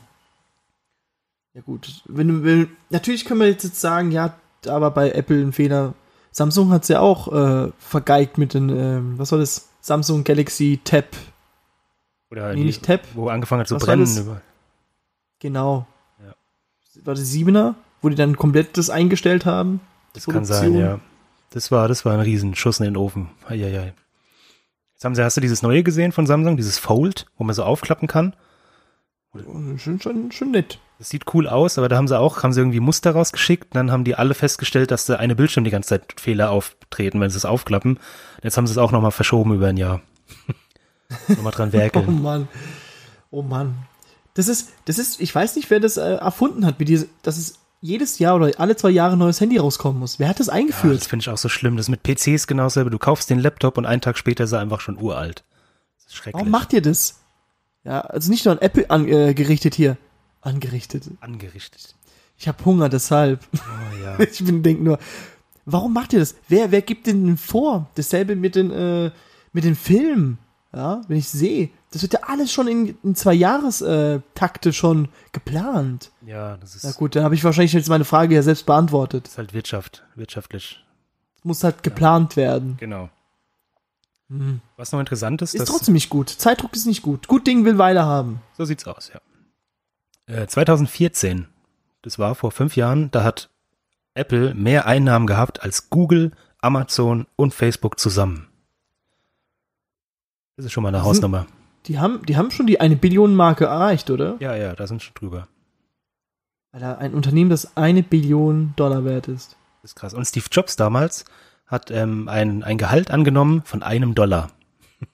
[1.54, 5.52] Ja gut, wenn will, natürlich können wir jetzt, jetzt sagen, ja, war bei Apple ein
[5.52, 5.94] Fehler.
[6.36, 9.70] Samsung hat's ja auch äh, vergeigt mit den, ähm, was war das?
[9.80, 11.06] Samsung Galaxy Tab.
[12.30, 13.02] Oder Nee, die, nicht Tab.
[13.14, 14.38] wo angefangen hat zu Was brennen.
[15.40, 15.88] Genau.
[16.20, 16.34] Ja.
[17.06, 19.80] War das Siebener, wo die dann komplett das eingestellt haben?
[20.12, 20.82] das kann sein, Produktion.
[20.82, 21.00] ja.
[21.52, 23.30] Das war, das war ein Riesenschuss in den Ofen.
[23.48, 23.94] Eieiei.
[24.94, 27.64] Jetzt haben sie, hast du dieses neue gesehen von Samsung, dieses Fold, wo man so
[27.64, 28.36] aufklappen kann?
[29.78, 30.80] Schon, schon, schon nett.
[30.98, 33.92] Das sieht cool aus, aber da haben sie auch, haben sie irgendwie Muster rausgeschickt, dann
[33.92, 37.38] haben die alle festgestellt, dass der eine Bildschirm die ganze Zeit Fehler auftreten, wenn sie
[37.38, 38.00] es aufklappen.
[38.44, 40.02] Jetzt haben sie es auch nochmal verschoben über ein Jahr.
[41.28, 42.22] nochmal dran Oh werkeln.
[42.22, 42.48] Mann.
[43.30, 43.76] Oh Mann.
[44.36, 47.38] Das ist, das ist, ich weiß nicht, wer das äh, erfunden hat, wie diese, dass
[47.38, 50.18] es jedes Jahr oder alle zwei Jahre ein neues Handy rauskommen muss.
[50.18, 50.96] Wer hat das Ja, eingeführt?
[51.02, 51.76] das finde ich auch so schlimm.
[51.78, 52.90] Das ist mit PCs genau dasselbe.
[52.90, 55.44] Du kaufst den Laptop und einen Tag später ist er einfach schon uralt.
[55.98, 56.34] Das ist schrecklich.
[56.36, 57.20] Warum macht ihr das?
[57.86, 59.98] Ja, also nicht nur an Apple angerichtet hier.
[60.42, 61.04] Angerichtet.
[61.22, 61.96] Angerichtet.
[62.38, 63.40] Ich habe Hunger, deshalb.
[63.54, 64.20] Oh ja.
[64.32, 65.00] Ich bin denk nur,
[65.66, 66.36] warum macht ihr das?
[66.50, 67.90] Wer, wer gibt denn vor?
[67.96, 69.12] Dasselbe mit den, äh,
[69.54, 70.40] mit den Filmen.
[70.74, 74.74] Ja, wenn ich sehe, das wird ja alles schon in, in zwei Jahrestakte äh, Takte
[74.74, 76.12] schon geplant.
[76.26, 79.30] ja, das ist, Na gut, dann habe ich wahrscheinlich jetzt meine Frage ja selbst beantwortet.
[79.30, 80.84] ist halt Wirtschaft, wirtschaftlich.
[81.44, 82.76] Muss halt geplant werden.
[82.78, 83.10] Genau.
[84.30, 84.62] Hm.
[84.76, 86.30] Was noch interessant ist, Ist trotzdem nicht gut.
[86.30, 87.28] Zeitdruck ist nicht gut.
[87.28, 88.42] Gut Ding will Weile haben.
[88.58, 89.22] so sieht's aus, ja.
[90.28, 91.48] Äh, 2014,
[92.02, 93.50] das war vor fünf Jahren, da hat
[94.16, 98.48] Apple mehr Einnahmen gehabt als Google, Amazon und Facebook zusammen.
[100.56, 101.46] Das ist schon mal eine Hausnummer.
[101.86, 104.38] Die haben, die haben schon die eine Billion Marke erreicht, oder?
[104.40, 105.48] Ja, ja, da sind schon drüber.
[106.72, 109.58] Alter, ein Unternehmen, das eine Billion Dollar wert ist.
[109.82, 110.14] Das ist krass.
[110.14, 111.26] Und Steve Jobs damals
[111.68, 114.52] hat ähm, ein, ein Gehalt angenommen von einem Dollar.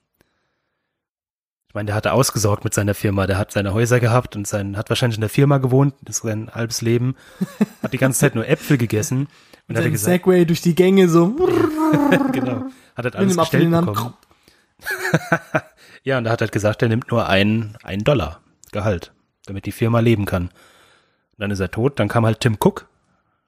[1.68, 3.28] Ich meine, der hatte ausgesorgt mit seiner Firma.
[3.28, 6.24] Der hat seine Häuser gehabt und sein, hat wahrscheinlich in der Firma gewohnt, das ist
[6.24, 7.16] sein halbes Leben.
[7.82, 9.30] Hat die ganze Zeit nur Äpfel gegessen.
[9.70, 11.28] Und hat er gesagt, Segway durch die Gänge so.
[12.34, 14.16] genau, hat halt alles gestellt bekommen.
[16.04, 18.42] ja, und er hat halt gesagt, er nimmt nur einen, einen Dollar
[18.74, 19.14] Gehalt,
[19.46, 20.48] damit die Firma leben kann.
[20.48, 20.52] Und
[21.38, 22.00] dann ist er tot.
[22.02, 22.88] Dann kam halt Tim Cook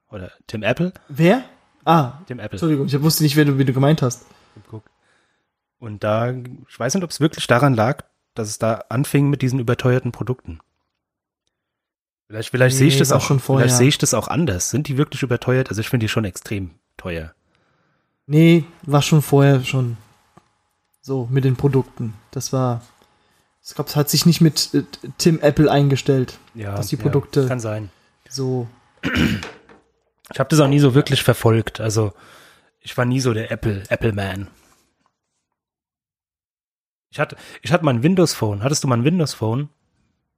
[0.10, 0.94] oder Tim Apple.
[1.10, 1.44] Wer?
[1.86, 2.52] Ah, Tim Apple.
[2.58, 4.26] Entschuldigung, ich wusste nicht, wer du, wie du gemeint hast.
[4.70, 4.84] Guck.
[5.80, 8.04] Und da, ich weiß nicht, ob es wirklich daran lag,
[8.36, 10.60] dass es da anfing mit diesen überteuerten Produkten.
[12.28, 13.66] Vielleicht, vielleicht sehe ich Nee, das auch, schon vorher.
[13.68, 14.70] vielleicht sehe ich das auch anders.
[14.70, 15.70] Sind die wirklich überteuert?
[15.70, 17.34] Also ich finde die schon extrem teuer.
[18.26, 19.98] Nee, war schon vorher schon
[21.02, 22.14] so mit den Produkten.
[22.32, 22.82] Das war.
[23.66, 24.84] Ich glaube, es hat sich nicht mit äh,
[25.18, 26.38] Tim Apple eingestellt.
[26.54, 27.90] Ja, Dass die ja, Produkte- kann sein.
[28.30, 28.68] So.
[30.32, 31.80] Ich habe das auch nie so wirklich verfolgt.
[31.80, 32.14] Also
[32.80, 34.48] ich war nie so der Apple Apple Man.
[37.10, 38.64] Ich hatte ich hatte mal ein Windows Phone.
[38.64, 39.70] Hattest du mal ein Windows Phone?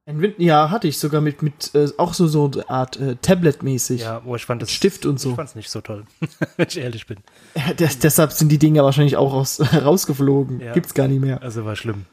[0.07, 3.15] Ein Win ja, hatte ich sogar mit, mit äh, auch so, so eine Art äh,
[3.15, 4.01] Tablet-mäßig.
[4.01, 5.33] Ja, wo ich fand das Stift und Ich so.
[5.33, 6.05] fand's nicht so toll,
[6.57, 7.17] wenn ich ehrlich bin.
[7.55, 10.59] Ja, des, deshalb sind die Dinger wahrscheinlich auch raus, rausgeflogen.
[10.59, 10.73] Ja.
[10.73, 11.41] Gibt's gar nicht mehr.
[11.41, 12.05] Also war schlimm.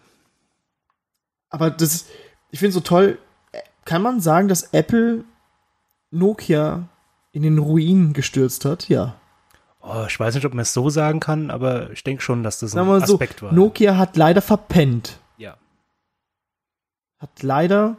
[1.51, 2.07] Aber das
[2.51, 3.19] ich finde so toll,
[3.85, 5.25] kann man sagen, dass Apple
[6.11, 6.89] Nokia
[7.33, 8.89] in den Ruin gestürzt hat?
[8.89, 9.17] Ja.
[9.81, 12.61] Oh, ich weiß nicht, ob man es so sagen kann, aber ich denke schon, dass
[12.61, 13.53] das ein mal so, Aspekt war.
[13.53, 15.19] Nokia hat leider verpennt.
[15.39, 15.57] ja.
[17.19, 17.97] Hat leider,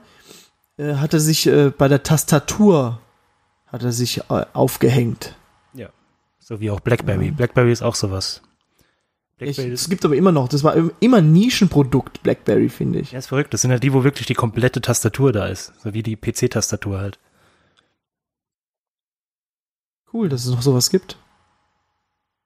[0.78, 3.00] äh, hat er sich äh, bei der Tastatur,
[3.68, 5.36] hat er sich äh, aufgehängt.
[6.46, 7.32] So wie auch BlackBerry.
[7.32, 8.42] BlackBerry ist auch sowas.
[9.38, 13.14] Ich, es gibt aber immer noch, das war im- immer ein Nischenprodukt, Blackberry, finde ich.
[13.14, 13.54] ja, ist verrückt.
[13.54, 15.72] Das sind ja die, wo wirklich die komplette Tastatur da ist.
[15.82, 17.18] So wie die PC-Tastatur halt.
[20.14, 21.18] Cool, dass es noch sowas gibt.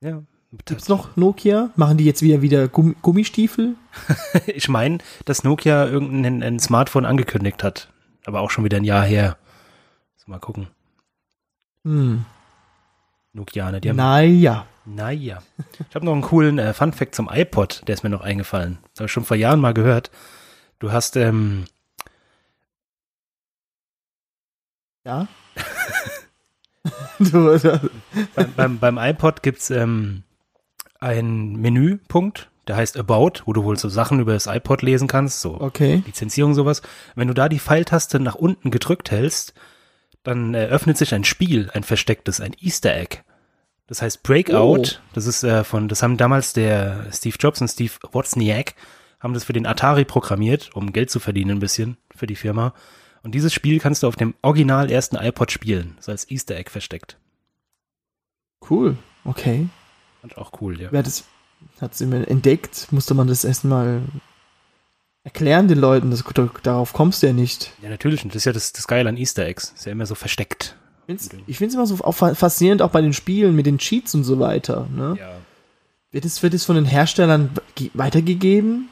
[0.01, 0.23] Ja.
[0.65, 1.71] Gibt's noch Nokia?
[1.75, 3.75] Machen die jetzt wieder wieder Gumm Gummistiefel?
[4.47, 7.91] Ich meine, dass Nokia irgendein ein Smartphone angekündigt hat.
[8.25, 9.37] Aber auch schon wieder ein Jahr her.
[10.27, 10.67] Mal gucken.
[11.85, 12.25] Hm.
[13.31, 14.65] Nokianer, die haben Naja.
[14.85, 15.41] Naja.
[15.89, 18.77] Ich habe noch einen coolen äh, Fun-Fact zum iPod, der ist mir noch eingefallen.
[18.97, 20.11] Habe ich schon vor Jahren mal gehört.
[20.79, 21.65] Du hast, ähm,
[25.05, 25.27] Ja.
[28.35, 30.23] beim, beim, beim iPod gibt's ähm,
[30.99, 35.41] einen Menüpunkt, der heißt About, wo du wohl so Sachen über das iPod lesen kannst,
[35.41, 36.03] so okay.
[36.05, 36.81] Lizenzierung, sowas.
[37.15, 39.53] Wenn du da die Pfeiltaste nach unten gedrückt hältst,
[40.23, 43.19] dann äh, öffnet sich ein Spiel, ein verstecktes, ein Easter Egg.
[43.87, 44.99] Das heißt Breakout.
[45.13, 48.75] Das ist äh, von, das haben damals der Steve Jobs und Steve Wozniak
[49.19, 52.73] haben das für den Atari programmiert, um Geld zu verdienen ein bisschen für die Firma.
[53.23, 56.69] Und dieses Spiel kannst du auf dem original ersten iPod spielen, so als Easter Egg
[56.69, 57.17] versteckt.
[58.69, 58.97] Cool.
[59.25, 59.67] Okay.
[60.21, 60.89] Fand ich auch cool, ja.
[60.91, 61.25] Wer das
[61.81, 64.01] hat sie mir entdeckt, musste man das erstmal
[65.23, 66.11] erklären den Leuten.
[66.11, 66.23] Das,
[66.63, 67.73] darauf kommst du ja nicht.
[67.81, 68.35] Ja, natürlich nicht.
[68.35, 69.73] Das ist ja das, das Geile an Easter Eggs.
[69.75, 70.75] Ist ja immer so versteckt.
[71.47, 74.25] Ich finde es immer so auch faszinierend, auch bei den Spielen mit den Cheats und
[74.25, 74.87] so weiter.
[74.93, 75.15] Ne?
[75.17, 75.31] Ja.
[76.11, 77.49] Wird es, wird es von den Herstellern
[77.93, 78.89] weitergegeben?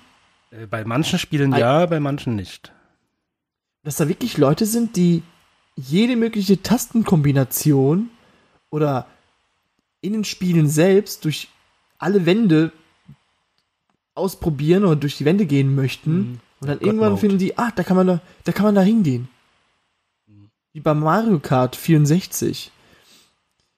[0.52, 2.72] Äh, bei manchen Spielen ja, bei manchen nicht.
[3.86, 5.22] Dass da wirklich Leute sind, die
[5.76, 8.10] jede mögliche Tastenkombination
[8.72, 9.08] oder
[10.02, 11.50] in den Spielen selbst durch
[12.00, 12.72] alle Wände
[14.16, 16.12] ausprobieren oder durch die Wände gehen möchten.
[16.12, 16.40] Mhm.
[16.62, 17.22] Und dann God irgendwann Mode.
[17.22, 19.28] finden die, ah, da kann man da, da kann man da hingehen.
[20.28, 20.50] Mhm.
[20.74, 22.72] Wie bei Mario Kart 64.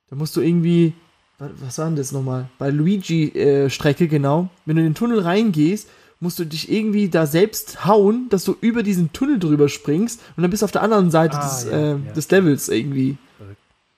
[0.10, 0.94] Da musst du irgendwie,
[1.38, 2.50] was war denn das nochmal?
[2.58, 4.50] Bei Luigi-Strecke, äh, genau.
[4.66, 8.56] Wenn du in den Tunnel reingehst, musst du dich irgendwie da selbst hauen, dass du
[8.60, 11.64] über diesen Tunnel drüber springst und dann bist du auf der anderen Seite ah, des,
[11.66, 12.14] ja, äh, ja.
[12.14, 13.18] des Levels irgendwie.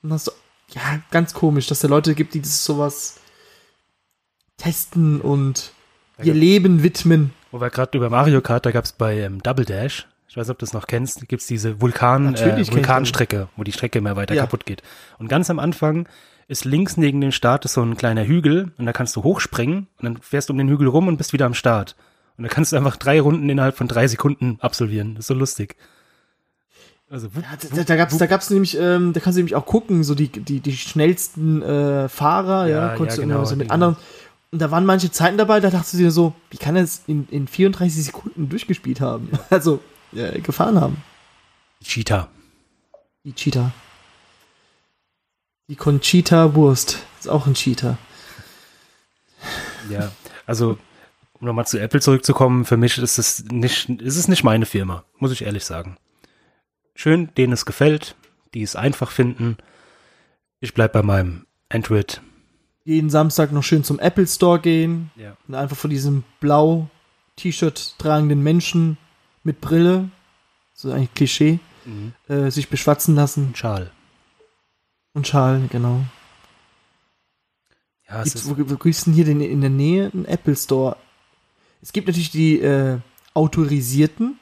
[0.02, 0.32] Und hast du,
[0.74, 3.16] ja, ganz komisch, dass es da Leute gibt, die das sowas
[4.56, 5.72] testen und
[6.22, 7.32] ihr Leben widmen.
[7.50, 10.46] Wo wir gerade über Mario Kart, da gab es bei ähm, Double Dash, ich weiß
[10.46, 13.98] nicht, ob du das noch kennst, gibt es diese Vulkan, äh, Vulkanstrecke, wo die Strecke
[13.98, 14.42] immer weiter ja.
[14.42, 14.82] kaputt geht.
[15.18, 16.06] Und ganz am Anfang
[16.46, 19.88] ist links neben dem Start ist so ein kleiner Hügel und da kannst du hochspringen
[19.98, 21.96] und dann fährst du um den Hügel rum und bist wieder am Start.
[22.40, 25.14] Und da kannst du einfach drei Runden innerhalb von drei Sekunden absolvieren.
[25.14, 25.76] Das ist so lustig.
[27.10, 29.66] Also, wupp, ja, da, da, gab's, da gab's nämlich, ähm, da kannst du nämlich auch
[29.66, 33.56] gucken, so die, die, die schnellsten äh, Fahrer, ja, ja konntest ja, genau, du so
[33.56, 33.98] mit anderen.
[34.52, 37.02] Und da waren manche Zeiten dabei, da dachtest du dir so, wie kann er es
[37.06, 39.28] in, in 34 Sekunden durchgespielt haben?
[39.32, 39.40] Ja.
[39.50, 39.80] Also,
[40.12, 40.96] ja, gefahren haben.
[41.82, 42.28] Die Cheetah.
[43.24, 43.70] Die Cheetah.
[45.68, 47.00] Die Conchita Wurst.
[47.18, 47.98] Ist auch ein Cheetah.
[49.90, 50.10] Ja,
[50.46, 50.78] also,
[51.40, 55.04] um nochmal zu Apple zurückzukommen, für mich ist es nicht, ist es nicht meine Firma,
[55.18, 55.96] muss ich ehrlich sagen.
[56.94, 58.14] Schön, denen es gefällt,
[58.54, 59.56] die es einfach finden.
[60.60, 62.20] Ich bleib bei meinem Android
[62.84, 65.36] jeden Samstag noch schön zum Apple Store gehen ja.
[65.46, 66.88] und einfach von diesem blau
[67.36, 68.98] T-Shirt tragenden Menschen
[69.42, 70.10] mit Brille,
[70.74, 72.12] so ein Klischee, mhm.
[72.28, 73.54] äh, sich beschwatzen lassen.
[73.54, 73.90] Schal.
[75.14, 76.02] Und Schal, genau.
[78.08, 80.96] Ja, Gibt's, wo, wo gibt hier denn in der Nähe einen Apple Store?
[81.82, 82.98] Es gibt natürlich die äh,
[83.34, 84.38] autorisierten,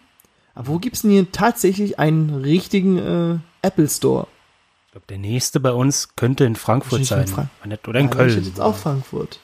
[0.55, 4.27] aber wo gibt es denn hier tatsächlich einen richtigen äh, Apple Store?
[4.87, 7.21] Ich glaube, der nächste bei uns könnte in Frankfurt sein.
[7.21, 7.51] In Frank
[7.87, 8.39] oder in ja, Köln.
[8.39, 9.39] Ich jetzt auch Frankfurt.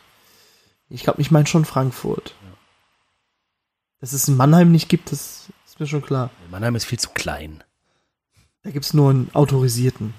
[0.89, 2.35] Ich glaube, ich meine schon Frankfurt.
[2.43, 2.57] Ja.
[4.01, 6.31] Dass es in Mannheim nicht gibt, das ist mir schon klar.
[6.51, 7.63] Mannheim ist viel zu klein.
[8.63, 10.15] Da gibt es nur einen autorisierten.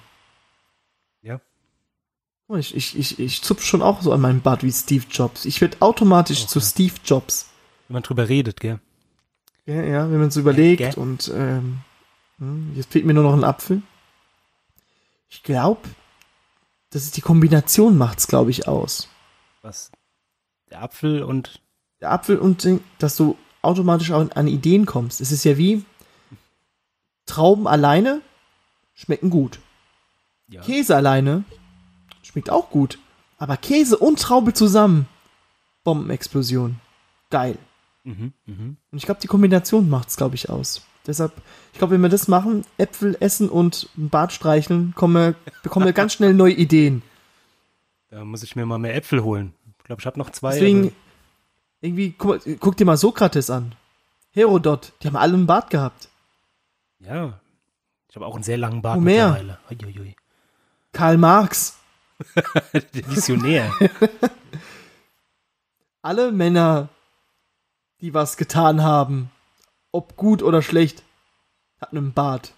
[1.23, 1.41] Ja.
[2.55, 5.45] Ich, ich, ich, ich zupf schon auch so an meinem Bart wie Steve Jobs.
[5.45, 6.47] Ich werde automatisch okay.
[6.49, 7.49] zu Steve Jobs.
[7.87, 8.79] Wenn man drüber redet, gell?
[9.65, 11.79] Ja, ja, wenn man es überlegt ja, und ähm,
[12.39, 13.81] hm, jetzt fehlt mir nur noch ein Apfel.
[15.29, 15.81] Ich glaube,
[16.91, 19.09] das ist die Kombination macht's, glaube ich, aus.
[19.61, 19.91] Was?
[20.69, 21.61] Der Apfel und.
[21.99, 22.67] Der Apfel und,
[22.99, 25.21] dass du automatisch an, an Ideen kommst.
[25.21, 25.83] Es ist ja wie
[27.25, 28.21] Trauben alleine
[28.93, 29.59] schmecken gut.
[30.47, 30.61] Ja.
[30.61, 31.43] Käse alleine
[32.21, 32.99] schmeckt auch gut.
[33.37, 35.07] Aber Käse und Traube zusammen.
[35.83, 36.79] Bombenexplosion.
[37.29, 37.57] Geil.
[38.05, 38.75] Mhm, mh.
[38.91, 40.85] Und ich glaube, die Kombination macht's, glaube ich, aus.
[41.07, 41.33] Deshalb,
[41.73, 45.93] ich glaube, wenn wir das machen, Äpfel essen und ein Bart streicheln, kommen, bekommen wir
[45.93, 47.01] ganz schnell neue Ideen.
[48.09, 49.53] Da muss ich mir mal mehr Äpfel holen.
[49.79, 50.53] Ich glaube, ich habe noch zwei.
[50.53, 50.91] Deswegen,
[51.81, 53.75] irgendwie, guck, guck, dir mal Sokrates an.
[54.31, 56.09] Herodot, die haben alle einen Bart gehabt.
[56.99, 57.39] Ja.
[58.09, 59.05] Ich habe auch einen sehr langen Bart Homer.
[59.05, 59.59] mittlerweile.
[59.69, 60.15] Uiuiui.
[60.91, 61.77] Karl Marx.
[62.73, 63.71] Der Visionär.
[66.01, 66.89] alle Männer,
[68.05, 69.31] die was getan haben,
[69.91, 71.01] ob gut oder schlecht,
[71.81, 72.53] hat einen Bart.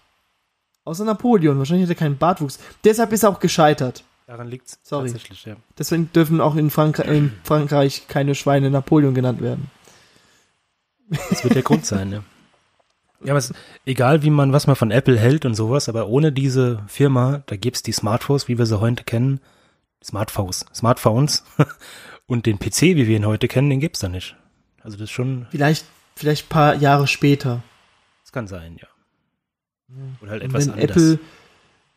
[0.84, 1.58] Außer Napoleon.
[1.58, 2.60] Wahrscheinlich hat er keinen Bartwuchs.
[2.84, 4.04] Deshalb ist er auch gescheitert.
[4.26, 5.56] Daran liegt es tatsächlich, ja.
[5.78, 9.72] Deswegen dürfen auch in, Frank in, Frankreich keine Schweine Napoleon genannt werden.
[11.30, 12.24] Das wird der Grund sein, ja.
[13.24, 13.52] Ja, aber es,
[13.84, 17.56] egal wie man, was man von Apple hält und sowas, aber ohne diese Firma, da
[17.56, 19.40] gibt's die Smartphones, wie wir sie heute kennen,
[20.04, 21.44] Smartphones, Smartphones
[22.28, 24.36] und den PC, wie wir ihn heute kennen, den gibt's da nicht.
[24.88, 25.48] Also das ist schon.
[25.52, 25.86] Vielleicht
[26.16, 27.62] vielleicht ein paar Jahre später.
[28.24, 28.88] Das kann sein, ja.
[30.22, 30.84] Oder halt etwas anders.
[30.84, 31.20] Apple,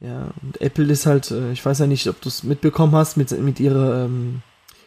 [0.00, 3.16] ja, und Apple ist halt, äh, ich weiß ja nicht, ob du es mitbekommen hast,
[3.16, 4.42] mit, mit ihrer ähm,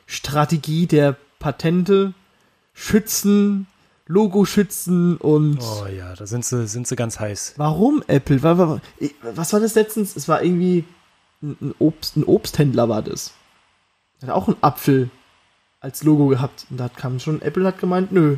[0.05, 2.13] Strategie der Patente,
[2.73, 3.67] Schützen,
[4.05, 5.59] Logo schützen und.
[5.61, 7.53] Oh ja, da sind sie, sind sie ganz heiß.
[7.55, 8.43] Warum Apple?
[9.21, 10.17] Was war das letztens?
[10.17, 10.83] Es war irgendwie
[11.41, 13.33] ein Obst, ein Obsthändler war das.
[14.21, 15.09] Hat auch einen Apfel
[15.83, 16.65] als Logo gehabt.
[16.69, 18.37] Und da kam schon, Apple hat gemeint, nö.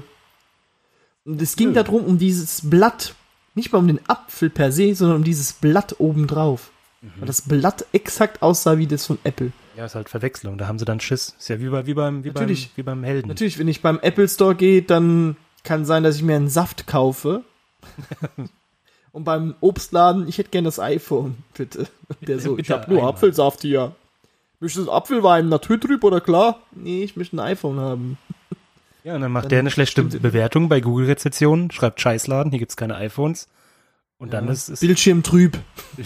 [1.24, 1.76] Und es ging Nö.
[1.76, 3.16] darum, um dieses Blatt.
[3.54, 6.72] Nicht mal um den Apfel per se, sondern um dieses Blatt obendrauf.
[7.18, 9.52] Weil das Blatt exakt aussah wie das von Apple.
[9.78, 10.58] Ja, ist halt Verwechslung.
[10.58, 11.36] Da haben sie dann Schiss.
[11.38, 12.72] Ist ja wie, bei, wie, beim, wie, beim, Natürlich.
[12.76, 13.28] wie beim Helden.
[13.28, 16.88] Natürlich, wenn ich beim Apple Store gehe, dann kann sein, dass ich mir einen Saft
[16.88, 17.44] kaufe.
[19.12, 21.88] Und beim Obstladen, ich hätte gern das iPhone, bitte.
[22.22, 23.04] Der so, ich Bitte habe nur.
[23.04, 23.96] Apfelsaft hier.
[24.66, 26.60] Möchtest du Apfelwein naturtrüb oder klar?
[26.72, 28.18] Nee, ich möchte ein iPhone haben.
[29.04, 32.76] Ja, und dann macht Dann der eine schlechte Bewertung bei Google-Rezessionen, schreibt Scheißladen, hier gibt's
[32.76, 33.48] keine iPhones.
[34.18, 34.52] Und dann Ja.
[34.54, 34.80] ist es.
[34.80, 35.60] Bildschirm trüb.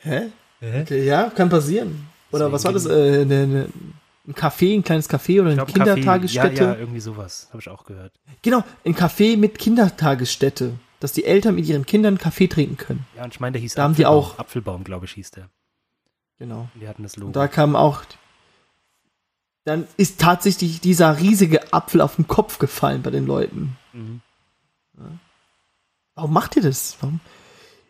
[0.00, 0.30] Hä?
[0.60, 0.82] Hä?
[0.82, 2.08] Okay, ja, kann passieren.
[2.32, 2.86] Oder Deswegen was war das?
[2.86, 3.68] Äh, ne, ne,
[4.26, 6.54] ein Café, ein kleines Café oder eine glaub, Café- Kindertagesstätte?
[6.64, 7.46] Ja, ja, irgendwie sowas.
[7.50, 8.12] Habe ich auch gehört.
[8.42, 10.72] Genau, ein Café mit Kindertagesstätte.
[11.04, 13.04] Dass die Eltern mit ihren Kindern Kaffee trinken können.
[13.14, 14.24] Ja, und ich meine, der hieß Da haben die Apfelbaum.
[14.32, 15.50] auch- Apfelbaum, glaube ich, hieß der.
[16.38, 16.68] Genau.
[16.72, 17.26] Und die hatten das Logo.
[17.26, 18.02] Und da kam auch.
[19.64, 23.76] Dann ist tatsächlich dieser riesige Apfel auf den Kopf gefallen bei den Leuten.
[23.92, 24.22] mhm.
[26.14, 26.96] Warum macht ihr das?
[27.00, 27.20] Warum?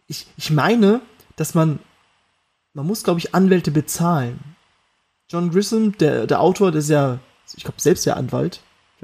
[0.09, 1.01] Ich, ich meine,
[1.37, 1.79] dass man.
[2.73, 4.41] Man muss, glaube ich, Anwälte bezahlen.
[5.31, 7.21] John Grissom, der, der Autor, der ist ja,
[7.57, 8.61] ich glaube, selbst der Anwalt.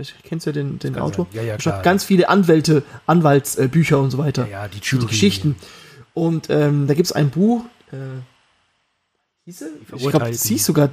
[0.08, 1.26] Vielleicht kennst du ja den, den Autor.
[1.26, 1.36] sein.
[1.36, 1.82] Ja, ja, klar.
[1.82, 4.44] ganz viele Anwälte, Anwaltsbücher und so weiter.
[4.46, 5.56] Ja, ja, die die Geschichten.
[6.14, 7.96] Und ähm, da gibt es ein Buch, äh,
[9.44, 9.68] hieß er?
[9.96, 10.90] Ich glaube, es hieß sogar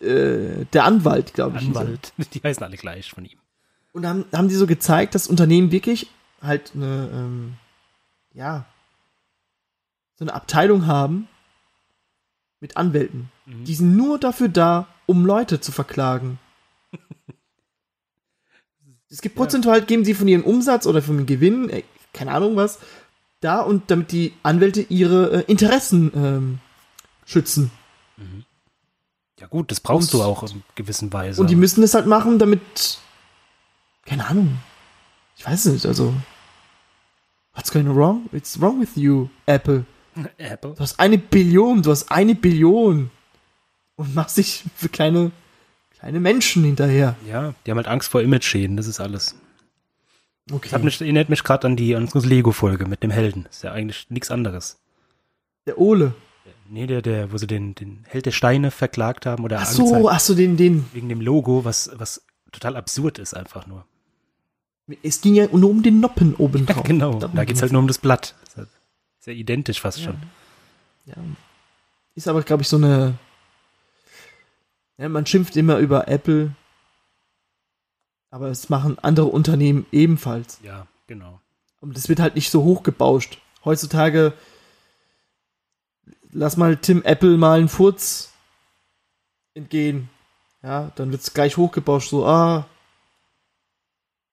[0.00, 1.66] äh, der Anwalt, glaube ich.
[1.66, 2.12] Anwalt.
[2.34, 3.38] Die heißen alle gleich von ihm.
[3.92, 6.08] Und dann haben die so gezeigt, dass Unternehmen wirklich
[6.42, 7.54] halt eine, ähm,
[8.32, 8.66] ja,
[10.16, 11.28] so eine Abteilung haben
[12.60, 13.30] mit Anwälten.
[13.46, 13.64] Mhm.
[13.64, 16.38] Die sind nur dafür da, um Leute zu verklagen.
[19.10, 21.82] Es gibt prozentual, geben sie von ihrem Umsatz oder von ihrem Gewinn, äh,
[22.12, 22.78] keine Ahnung was,
[23.40, 26.58] da und damit die Anwälte ihre äh, Interessen ähm,
[27.24, 27.70] schützen.
[29.40, 31.40] Ja gut, das brauchst Und- du auch in gewissen Weise.
[31.40, 32.98] Und die müssen das halt machen, damit.
[34.04, 34.58] Keine Ahnung.
[35.36, 36.12] Ich weiß nicht, also.
[37.54, 38.28] What's going wrong?
[38.32, 39.84] What's wrong with you, Apple?
[40.38, 40.74] Apple.
[40.74, 43.10] Du hast eine Billion, du hast eine Billion.
[43.96, 45.30] Und machst dich für kleine,
[45.98, 47.16] kleine Menschen hinterher.
[47.28, 49.34] Ja, die haben halt Angst vor Image-Schäden, das ist alles.
[50.50, 50.60] Okay.
[50.70, 53.46] Das hat mich, erinnert mich gerade an die an unsere Lego-Folge mit dem Helden.
[53.50, 54.78] Ist ja eigentlich nichts anderes.
[55.66, 56.14] Der Ole.
[56.70, 60.08] Nee, der, der, wo sie den, den Held der Steine verklagt haben oder Ach so,
[60.08, 60.84] ach so, den, den.
[60.92, 62.22] wegen dem Logo, was, was
[62.52, 63.84] total absurd ist einfach nur.
[65.02, 66.82] Es ging ja nur um den Noppen oben drauf.
[66.82, 67.18] genau.
[67.18, 67.62] Darum Da geht's ging's.
[67.62, 68.34] halt nur um das Blatt.
[69.20, 70.16] Sehr identisch fast schon.
[71.04, 71.14] Ja.
[72.14, 73.14] Ist aber, glaube ich, so eine.
[74.98, 76.54] Ja, man schimpft immer über Apple.
[78.30, 80.60] Aber es machen andere Unternehmen ebenfalls.
[80.62, 81.40] Ja, genau.
[81.80, 83.38] Und das wird halt nicht so hochgebauscht.
[83.64, 84.34] Heutzutage
[86.32, 88.32] lass mal Tim Apple mal einen Furz
[89.54, 90.08] entgehen.
[90.62, 92.66] Ja, dann wird's gleich hochgebauscht, so, ah,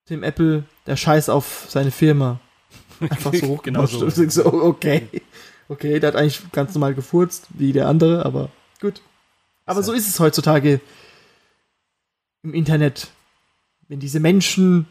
[0.05, 2.39] Tim Apple, der Scheiß auf seine Firma.
[2.99, 3.93] Einfach so hochgebauscht.
[3.99, 4.29] Genau so.
[4.29, 5.09] So, okay.
[5.67, 8.49] Okay, der hat eigentlich ganz normal gefurzt, wie der andere, aber
[8.81, 9.01] gut.
[9.65, 10.79] Aber so ist es heutzutage
[12.43, 13.09] im Internet.
[13.87, 14.87] Wenn diese Menschen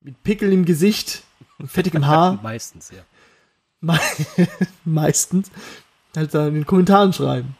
[0.00, 1.22] mit Pickel im Gesicht
[1.58, 3.02] und fettigem Haar Meistens, ja.
[3.80, 3.98] Me
[4.84, 5.50] meistens
[6.16, 7.56] halt da in den Kommentaren schreiben.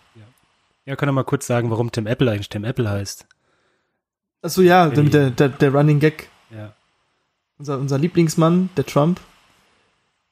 [0.86, 3.26] Ja, können wir mal kurz sagen, warum Tim Apple eigentlich Tim Apple heißt.
[4.42, 6.28] Achso, ja, der, der, der Running Gag.
[6.50, 6.74] Ja.
[7.56, 9.20] Unser, unser Lieblingsmann, der Trump,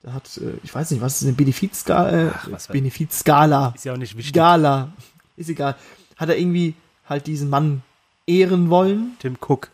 [0.03, 2.29] der hat, äh, ich weiß nicht, was ist eine Benefizskala?
[2.29, 2.33] Äh,
[2.73, 3.73] Benefizskala.
[3.75, 4.33] Ist ja auch nicht wichtig.
[4.33, 4.93] Gala.
[5.37, 5.77] Ist egal.
[6.17, 6.75] Hat er irgendwie
[7.09, 7.83] halt diesen Mann
[8.27, 9.17] ehren wollen.
[9.21, 9.71] Tim Cook.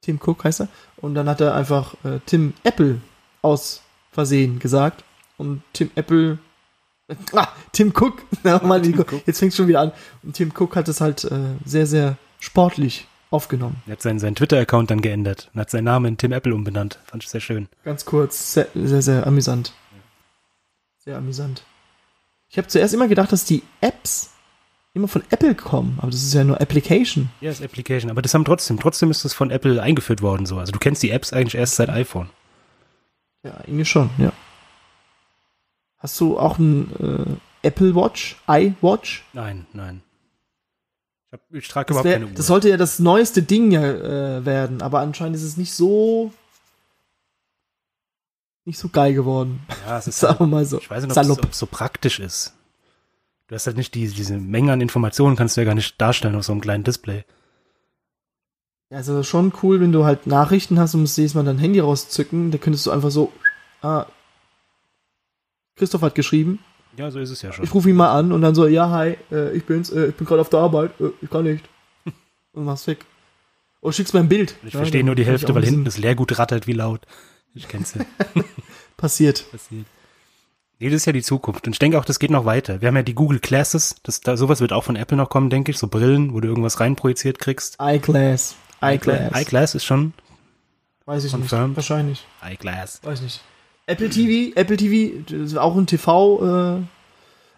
[0.00, 0.68] Tim Cook heißt er.
[0.96, 3.00] Und dann hat er einfach äh, Tim Apple
[3.42, 5.04] aus Versehen gesagt.
[5.36, 6.38] Und Tim Apple.
[7.32, 8.22] Ah, Tim Cook.
[8.62, 9.26] Mann, Tim Cook.
[9.26, 9.92] Jetzt fängt schon wieder an.
[10.22, 13.82] Und Tim Cook hat es halt äh, sehr, sehr sportlich aufgenommen.
[13.86, 16.98] Er hat seinen, seinen Twitter-Account dann geändert und hat seinen Namen in Tim Apple umbenannt.
[17.04, 17.68] Fand ich sehr schön.
[17.84, 18.54] Ganz kurz.
[18.54, 19.72] Sehr, sehr, sehr amüsant.
[20.98, 21.62] Sehr amüsant.
[22.48, 24.30] Ich habe zuerst immer gedacht, dass die Apps
[24.92, 25.98] immer von Apple kommen.
[25.98, 27.30] Aber das ist ja nur Application.
[27.40, 28.10] Ja, ist Application.
[28.10, 30.58] Aber das haben trotzdem, trotzdem ist das von Apple eingeführt worden so.
[30.58, 32.28] Also du kennst die Apps eigentlich erst seit iPhone.
[33.42, 34.32] Ja, irgendwie schon, ja.
[35.98, 38.36] Hast du auch ein äh, Apple Watch?
[38.48, 39.24] iWatch?
[39.32, 40.02] Nein, nein.
[41.30, 42.32] Ich, hab, ich trage Das, überhaupt wär, keine Uhr.
[42.34, 46.32] das sollte ja das neueste Ding ja äh, werden, aber anscheinend ist es nicht so
[48.64, 49.60] nicht so geil geworden.
[49.86, 50.78] ja, es ist halt, mal so.
[50.78, 51.38] ich weiß nicht, ob Salopp.
[51.38, 52.54] es, ob es so praktisch ist.
[53.48, 56.36] Du hast halt nicht die, diese Menge an Informationen, kannst du ja gar nicht darstellen
[56.36, 57.24] auf so einem kleinen Display.
[58.90, 61.80] Ja, Also schon cool, wenn du halt Nachrichten hast und musst jedes Mal dein Handy
[61.80, 63.32] rauszücken, da könntest du einfach so,
[63.82, 64.06] ah,
[65.76, 66.58] Christoph hat geschrieben,
[66.96, 67.64] Ja, so ist es ja schon.
[67.64, 70.14] Ich rufe ihn mal an und dann so, ja, hi, äh, ich bin's, äh, ich
[70.16, 71.64] bin gerade auf der Arbeit, äh, ich kann nicht.
[72.52, 72.98] Und mach's weg.
[73.80, 74.56] Oder schickst mir ein Bild.
[74.64, 77.02] Ich Ja, verstehe nur die Hälfte, weil hinten das Leergut rattert wie laut.
[77.54, 78.04] Ich kenn's ja.
[78.96, 79.50] Passiert.
[79.50, 79.86] passiert.
[80.78, 81.66] Nee, das ist ja die Zukunft.
[81.66, 82.80] Und ich denke auch, das geht noch weiter.
[82.80, 83.96] Wir haben ja die Google Glasses.
[84.02, 85.78] Das, da, sowas wird auch von Apple noch kommen, denke ich.
[85.78, 87.76] So Brillen, wo du irgendwas reinprojiziert kriegst.
[87.80, 88.56] iClass.
[88.82, 89.32] iClass.
[89.40, 90.12] iGlass ist schon
[91.06, 91.68] Weiß ich Confirmed.
[91.68, 91.76] nicht.
[91.76, 92.26] Wahrscheinlich.
[92.50, 93.00] iGlass.
[93.02, 93.42] Weiß nicht.
[93.90, 96.82] Apple TV, Apple TV, das ist auch ein TV, äh,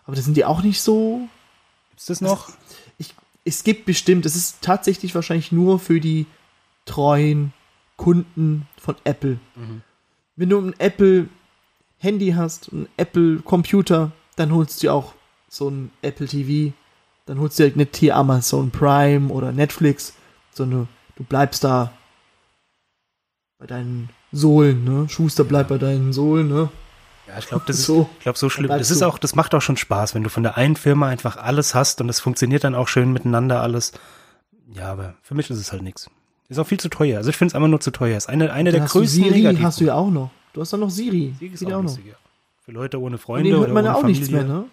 [0.04, 1.28] aber das sind die auch nicht so.
[1.90, 2.50] Gibt's das noch?
[2.98, 3.14] Ich,
[3.44, 6.26] es gibt bestimmt, es ist tatsächlich wahrscheinlich nur für die
[6.86, 7.52] treuen
[7.96, 9.38] Kunden von Apple.
[9.54, 9.82] Mhm.
[10.36, 11.28] Wenn du ein Apple
[11.98, 15.14] Handy hast, ein Apple Computer, dann holst du dir auch
[15.48, 16.72] so ein Apple TV.
[17.26, 20.14] Dann holst du dir nicht hier Amazon Prime oder Netflix,
[20.50, 21.92] sondern du bleibst da
[23.58, 25.08] bei deinen Sohlen, ne?
[25.08, 26.70] Schuster bleibt bei deinen Sohlen, ne?
[27.28, 28.08] Ja, ich glaube, das ist, So.
[28.18, 28.68] ich glaube, so schlimm.
[28.68, 31.36] Das ist auch, das macht auch schon Spaß, wenn du von der einen Firma einfach
[31.36, 33.92] alles hast und es funktioniert dann auch schön miteinander alles.
[34.74, 36.10] Ja, aber für mich ist es halt nichts.
[36.48, 37.18] Ist auch viel zu teuer.
[37.18, 38.16] Also ich finde es einfach nur zu teuer.
[38.16, 40.30] Ist eine, eine Dann der größten Siri Negativ- hast du ja auch noch.
[40.52, 41.34] Du hast dann noch Siri.
[41.38, 41.98] Siri ist auch auch noch.
[42.64, 44.20] Für Leute ohne Freunde denen hört oder man ohne ja auch Familie.
[44.20, 44.64] nichts mehr, ne?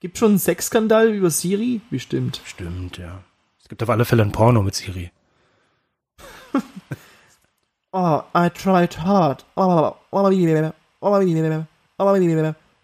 [0.00, 1.80] Gibt schon einen Sexskandal über Siri?
[1.90, 2.40] Bestimmt.
[2.44, 3.18] Stimmt, ja.
[3.60, 5.10] Es gibt auf alle Fälle ein Porno mit Siri.
[7.98, 9.42] Oh, I tried hard.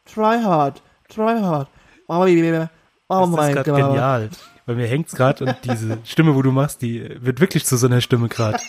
[0.07, 0.81] Try hard.
[1.11, 1.69] Try hard.
[2.09, 3.65] Oh, mein Gott.
[3.67, 4.31] genial.
[4.65, 7.89] Bei mir hängt's gerade und diese Stimme, wo du machst, die wird wirklich zu so
[7.89, 8.59] einer Stimme gerade.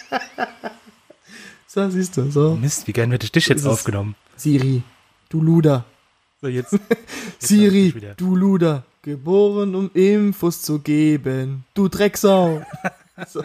[1.66, 2.56] So, siehst du, so.
[2.56, 3.66] Mist, wie gern hätte ich dich jetzt es.
[3.66, 4.16] aufgenommen.
[4.36, 4.84] Siri,
[5.30, 5.86] du Luder.
[6.40, 6.74] So, jetzt.
[6.74, 6.80] jetzt
[7.40, 8.84] Siri, du Luder.
[9.02, 11.66] Geboren, um Infos zu geben.
[11.74, 12.64] Du Drecksau.
[13.28, 13.44] so.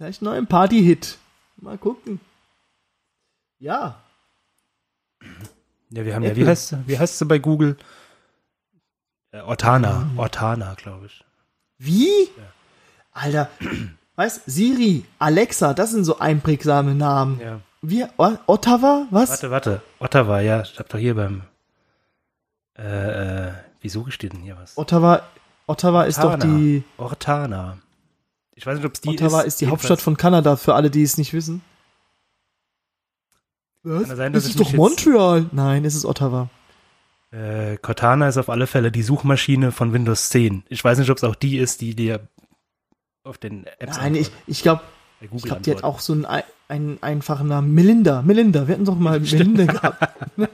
[0.00, 1.18] Vielleicht noch ein Party-Hit.
[1.58, 2.20] Mal gucken.
[3.58, 4.00] Ja.
[5.90, 6.42] Ja, wir haben ja, Apple.
[6.42, 7.76] wie heißt, wie heißt sie bei Google?
[9.30, 10.18] Äh, Ortana, Mhm.
[10.18, 11.22] Ortana, glaube ich.
[11.76, 12.30] Wie?
[13.12, 13.50] Alter,
[14.16, 17.38] weißt Siri, Alexa, das sind so einprägsame Namen.
[17.38, 17.60] Ja.
[17.82, 18.06] Wie?
[18.16, 19.06] O Ottawa?
[19.10, 19.28] Was?
[19.28, 19.82] Warte, warte.
[19.98, 21.42] Ottawa, ja, ich hab doch hier beim,
[22.78, 24.78] äh, äh, wie suche ich dir denn hier was?
[24.78, 25.20] Ottawa,
[25.66, 26.44] Ottawa ist doch Ortana.
[26.56, 27.76] die, Ortana.
[28.60, 29.46] Ich weiß nicht, ob es die Ottawa ist.
[29.46, 31.62] ist die Jedenfalls- Hauptstadt von Kanada, für alle, die es nicht wissen.
[33.82, 34.06] Was?
[34.08, 35.46] Kann sein, dass es ich ist doch Montreal.
[35.52, 36.50] Nein, es ist Ottawa.
[37.30, 40.64] Äh, Cortana ist auf alle Fälle die Suchmaschine von Windows 10.
[40.68, 42.28] Ich weiß nicht, ob es auch die ist, die dir
[43.24, 44.44] auf den Apps Nein, ich, antwortet.
[44.48, 44.82] ich glaube,
[45.20, 47.72] Bei ich glaub, die hat auch so einen, ei- einen einfachen Namen.
[47.72, 48.68] Melinda, Melinda.
[48.68, 50.02] Wir hatten doch mal Melinda gehabt.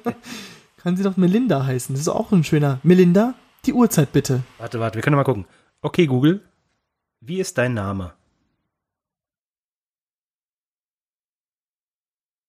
[0.77, 1.95] Kann sie doch Melinda heißen.
[1.97, 2.79] Das ist auch ein schöner.
[2.85, 3.35] Melinda,
[3.65, 4.45] die Uhrzeit bitte.
[4.59, 5.47] Warte, warte, wir können mal gucken.
[5.83, 6.43] Okay, Google,
[7.27, 8.15] wie ist dein Name?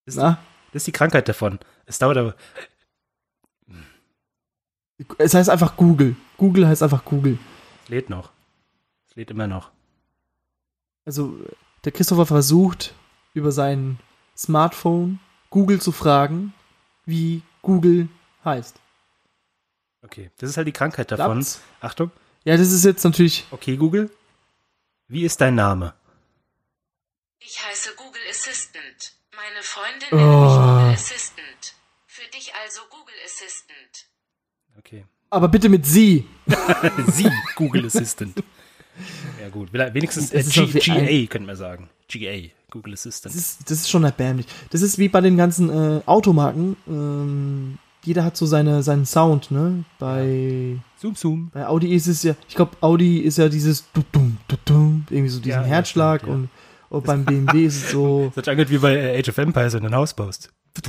[0.05, 0.39] Das, Na?
[0.71, 1.59] das ist die Krankheit davon.
[1.86, 2.36] Es dauert aber.
[5.17, 6.15] Es heißt einfach Google.
[6.38, 7.38] Google heißt einfach Google.
[7.84, 8.32] Es lädt noch.
[9.09, 9.71] Es lädt immer noch.
[11.05, 11.39] Also,
[11.84, 12.93] der Christopher versucht,
[13.34, 13.99] über sein
[14.36, 15.19] Smartphone
[15.49, 16.53] Google zu fragen,
[17.05, 18.09] wie Google
[18.43, 18.80] heißt.
[20.03, 21.34] Okay, das ist halt die Krankheit davon.
[21.34, 21.61] Klappt's?
[21.82, 22.11] Achtung.
[22.43, 23.45] Ja, das ist jetzt natürlich.
[23.51, 24.09] Okay, Google,
[25.07, 25.93] wie ist dein Name?
[27.39, 29.13] Ich heiße Google Assistant.
[29.35, 30.15] Meine Freundin Oh.
[30.17, 31.73] nennt mich Google Assistant.
[32.07, 34.07] Für dich also Google Assistant.
[34.77, 35.05] Okay.
[35.29, 36.27] Aber bitte mit sie.
[37.07, 38.41] Sie, Google Assistant.
[39.39, 41.89] Ja gut, wenigstens äh, GA, könnte man sagen.
[42.07, 43.35] GA, Google Assistant.
[43.35, 44.47] Das ist, das ist schon erbärmlich.
[44.71, 46.75] Das ist wie bei den ganzen äh, Automarken.
[46.87, 47.77] Ähm,
[48.07, 49.83] jeder hat so seine, seinen Sound, ne?
[49.99, 51.51] Bei, Zoom, zoom.
[51.53, 55.41] bei Audi ist es ja, ich glaube, Audi ist ja dieses du-dum, du-dum, irgendwie so
[55.41, 56.35] diesen Ja, Herzschlag stimmt, ja.
[56.89, 59.73] und, und beim BMW ist es so Das angehört wie bei äh, Age of Empires,
[59.73, 60.53] wenn du ein Haus baust.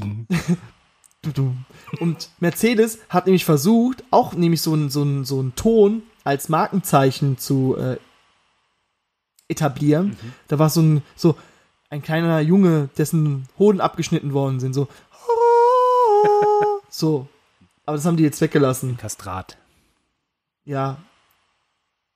[1.99, 7.39] Und Mercedes hat nämlich versucht, auch nämlich so einen so so einen Ton als Markenzeichen
[7.39, 7.97] zu äh,
[9.49, 10.09] etablieren.
[10.09, 10.33] Mhm.
[10.47, 11.35] Da war so ein, so
[11.91, 14.87] ein kleiner Junge, dessen Hoden abgeschnitten worden sind, so.
[16.99, 17.29] so.
[17.87, 18.97] Aber das haben die jetzt weggelassen.
[18.97, 19.57] Kastrat.
[20.65, 20.99] Ja.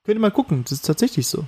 [0.05, 1.47] Könnt ihr mal gucken, das ist tatsächlich so.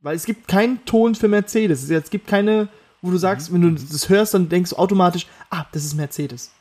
[0.00, 1.88] Weil es gibt keinen Ton für Mercedes.
[1.88, 2.68] Es gibt keine,
[3.00, 6.52] wo du sagst, wenn du das hörst, dann denkst du automatisch, ah, das ist Mercedes.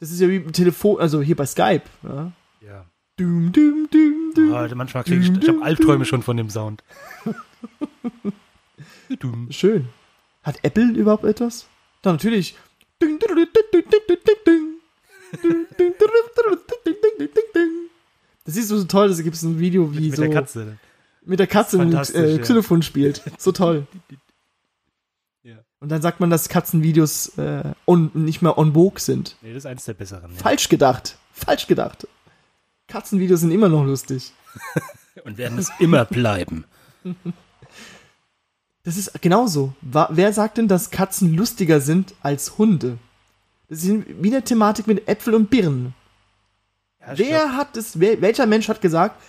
[0.00, 1.84] Das ist ja wie im Telefon, also hier bei Skype.
[2.02, 2.32] Ja.
[2.60, 2.84] Ja.
[3.16, 4.52] Dum, dum, dum, dum.
[4.52, 6.82] Oh, manchmal krieg ich, ich habe Albträume schon von dem Sound.
[9.50, 9.88] Schön.
[10.42, 11.68] Hat Apple überhaupt etwas?
[12.04, 12.54] Da natürlich.
[18.44, 20.76] Das ist so toll, da gibt es ein Video, wie Mit so der Katze.
[21.24, 22.38] mit der Katze Fantastisch, äh.
[22.38, 23.22] Xylophon spielt.
[23.38, 23.86] So toll.
[25.42, 25.56] Ja.
[25.78, 29.36] Und dann sagt man, dass Katzenvideos äh, on, nicht mehr on vogue sind.
[29.42, 30.32] Nee, das ist eins der besseren.
[30.32, 30.38] Ja.
[30.38, 31.18] Falsch gedacht.
[31.34, 32.08] Falsch gedacht.
[32.88, 34.32] Katzenvideos sind immer noch lustig.
[35.24, 36.64] Und werden es immer bleiben.
[38.84, 39.72] Das ist genauso.
[39.82, 42.98] Wer sagt denn, dass Katzen lustiger sind als Hunde?
[43.68, 45.94] Das ist wie eine Thematik mit Äpfel und Birnen.
[47.00, 49.20] Ja, Wer glaub, hat es, wer, welcher Mensch hat gesagt,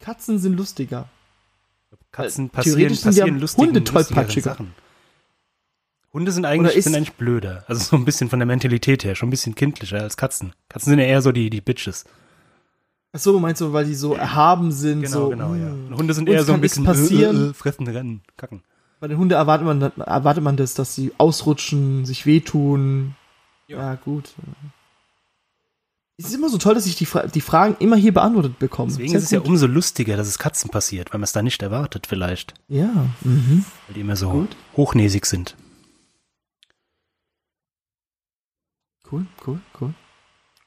[0.00, 1.08] Katzen sind lustiger?
[2.12, 4.50] Katzen äh, passieren, theoretisch sind passieren lustigen, Hunde tollpatschiger.
[4.52, 4.74] Sachen.
[6.12, 7.64] Hunde sind eigentlich, ist- sind eigentlich blöder.
[7.66, 10.52] Also so ein bisschen von der Mentalität her, schon ein bisschen kindlicher als Katzen.
[10.68, 12.04] Katzen sind ja eher so die, die Bitches.
[13.12, 15.02] Ach so, meinst du, weil die so erhaben sind?
[15.02, 15.68] Genau, so, genau, ja.
[15.70, 15.88] mm.
[15.88, 17.46] Und Hunde sind eher so ein kann nichts bisschen passieren.
[17.46, 18.62] Äh, äh, fressen, rennen, kacken.
[19.06, 23.14] Bei den Hunden erwartet man, erwartet man das, dass sie ausrutschen, sich wehtun.
[23.68, 23.78] Ja.
[23.78, 24.34] Ja, gut.
[26.16, 28.88] Es ist immer so toll, dass ich die, Fra die Fragen immer hier beantwortet bekomme.
[28.88, 29.46] Deswegen Sehr ist es ja gut.
[29.46, 32.54] umso lustiger, dass es Katzen passiert, weil man es da nicht erwartet vielleicht.
[32.66, 33.64] Ja, mhm.
[33.86, 34.56] Weil die immer so Gut.
[34.76, 35.56] hochnäsig sind.
[39.08, 39.94] Cool, cool, cool.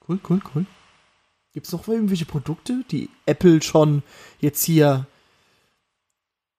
[0.08, 0.66] Cool, cool, cool.
[1.52, 4.02] Gibt es noch irgendwelche Produkte, die Apple schon
[4.40, 5.08] jetzt hier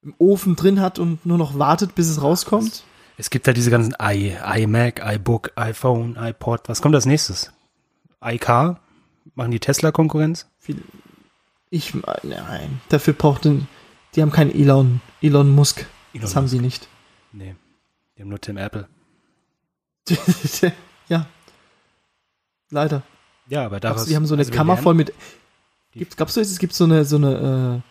[0.03, 2.85] im Ofen drin hat und nur noch wartet, bis es rauskommt?
[3.19, 6.69] Es gibt ja diese ganzen i, iMac, iBook, iPhone, iPod.
[6.69, 7.53] Was kommt als nächstes?
[8.23, 8.81] iCar?
[9.35, 10.47] Machen die Tesla-Konkurrenz?
[10.59, 10.83] Viel-
[11.69, 11.93] Ich,
[12.23, 13.69] nein, dafür braucht den,
[14.15, 15.87] die haben keinen Elon, Elon Musk.
[16.15, 16.51] Das Elon haben Musk.
[16.53, 16.89] sie nicht.
[17.33, 17.55] Nee.
[18.17, 18.89] Die haben nur Tim Apple.
[21.09, 21.27] ja.
[22.71, 23.03] Leider.
[23.49, 24.07] Ja, aber daraus.
[24.07, 25.13] die haben so eine also wir Kammer lernen- voll mit.
[25.95, 27.90] Die- Gibt, glaubst du, es gibt so eine, so eine, äh,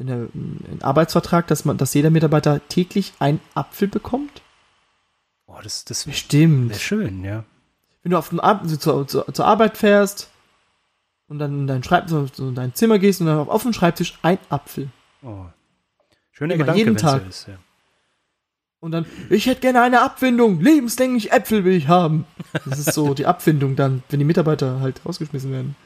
[0.00, 4.42] eine, einen Arbeitsvertrag, dass man, dass jeder Mitarbeiter täglich einen Apfel bekommt?
[5.46, 6.76] Oh, das, das wäre Bestimmt.
[6.76, 7.44] schön, ja.
[8.02, 10.30] Wenn du auf dem Ar so zur, zur, zur Arbeit fährst
[11.28, 14.18] und dann in dein, Schreib so in dein Zimmer gehst und dann auf offenen Schreibtisch
[14.22, 14.88] ein Apfel.
[15.22, 15.46] Oh.
[16.32, 17.28] Schöner Immer, Gedanke, jeden Tag.
[17.28, 17.48] ist.
[17.48, 17.54] Ja.
[18.80, 22.24] Und dann, ich hätte gerne eine Abfindung, lebenslänglich Äpfel will ich haben.
[22.64, 25.76] Das ist so die Abfindung dann, wenn die Mitarbeiter halt rausgeschmissen werden.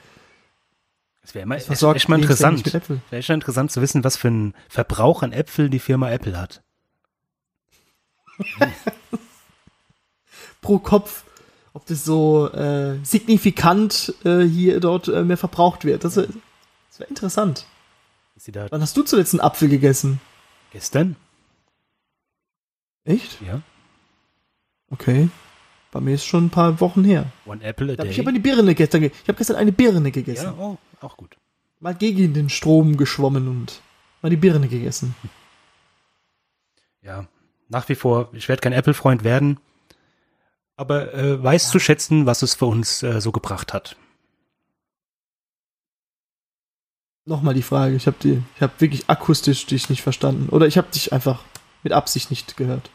[1.24, 2.64] Das wäre mal, echt, echt mal interessant.
[2.72, 6.38] Wäre echt mal interessant zu wissen, was für einen Verbrauch an Äpfel die Firma Apple
[6.38, 6.62] hat.
[10.60, 11.24] Pro Kopf,
[11.72, 16.04] ob das so äh, signifikant äh, hier dort äh, mehr verbraucht wird.
[16.04, 16.28] Das wäre
[16.98, 17.66] wär interessant.
[18.70, 20.20] Wann hast du zuletzt einen Apfel gegessen?
[20.72, 21.16] gestern?
[23.04, 23.38] Echt?
[23.42, 23.60] Ja.
[24.90, 25.28] Okay.
[25.92, 27.26] Bei mir ist schon ein paar Wochen her.
[27.46, 28.10] One Apple a Da hab day.
[28.12, 29.02] ich habe eine Birne gestern.
[29.02, 30.46] ge- Ich habe gestern eine Birne gegessen.
[30.46, 31.36] ja, oh, auch gut.
[31.80, 33.80] Mal gegen den Strom geschwommen und
[34.22, 35.14] mal die Birne gegessen.
[37.02, 37.26] Ja,
[37.68, 39.60] nach wie vor, ich werde kein Apple-Freund werden,
[40.76, 43.96] aber äh, weiß zu schätzen, was es für uns äh, so gebracht hat.
[47.26, 47.94] Nochmal die Frage.
[47.94, 50.50] Ich habe habe wirklich akustisch dich nicht verstanden.
[50.50, 51.42] Oder ich habe dich einfach
[51.82, 52.90] mit Absicht nicht gehört.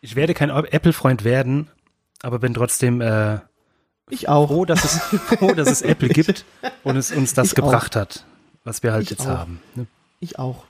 [0.00, 1.68] Ich werde kein Apple-Freund werden,
[2.22, 3.38] aber bin trotzdem äh,
[4.10, 4.48] Ich auch.
[4.48, 4.98] froh, dass es,
[5.38, 6.44] froh, dass es Apple gibt
[6.84, 8.24] und es uns das Ich gebracht hat,
[8.64, 9.26] was wir halt Ich jetzt auch.
[9.38, 9.60] haben.
[9.74, 9.86] ne?
[10.20, 10.64] Ich auch.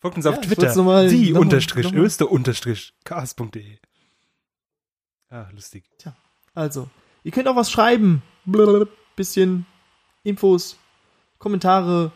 [0.00, 0.62] Folgt uns auf Ja, ich Twitter.
[0.62, 2.00] wollt's noch mal- die noch mal- unterstrich noch mal.
[2.04, 3.78] öster unterstrich cast.de.
[5.30, 5.84] Ah, lustig.
[6.54, 6.88] Also,
[7.24, 8.22] ihr könnt auch was schreiben.
[8.44, 8.86] Blablabla.
[9.16, 9.66] Bisschen
[10.28, 10.76] Infos,
[11.38, 12.12] Kommentare.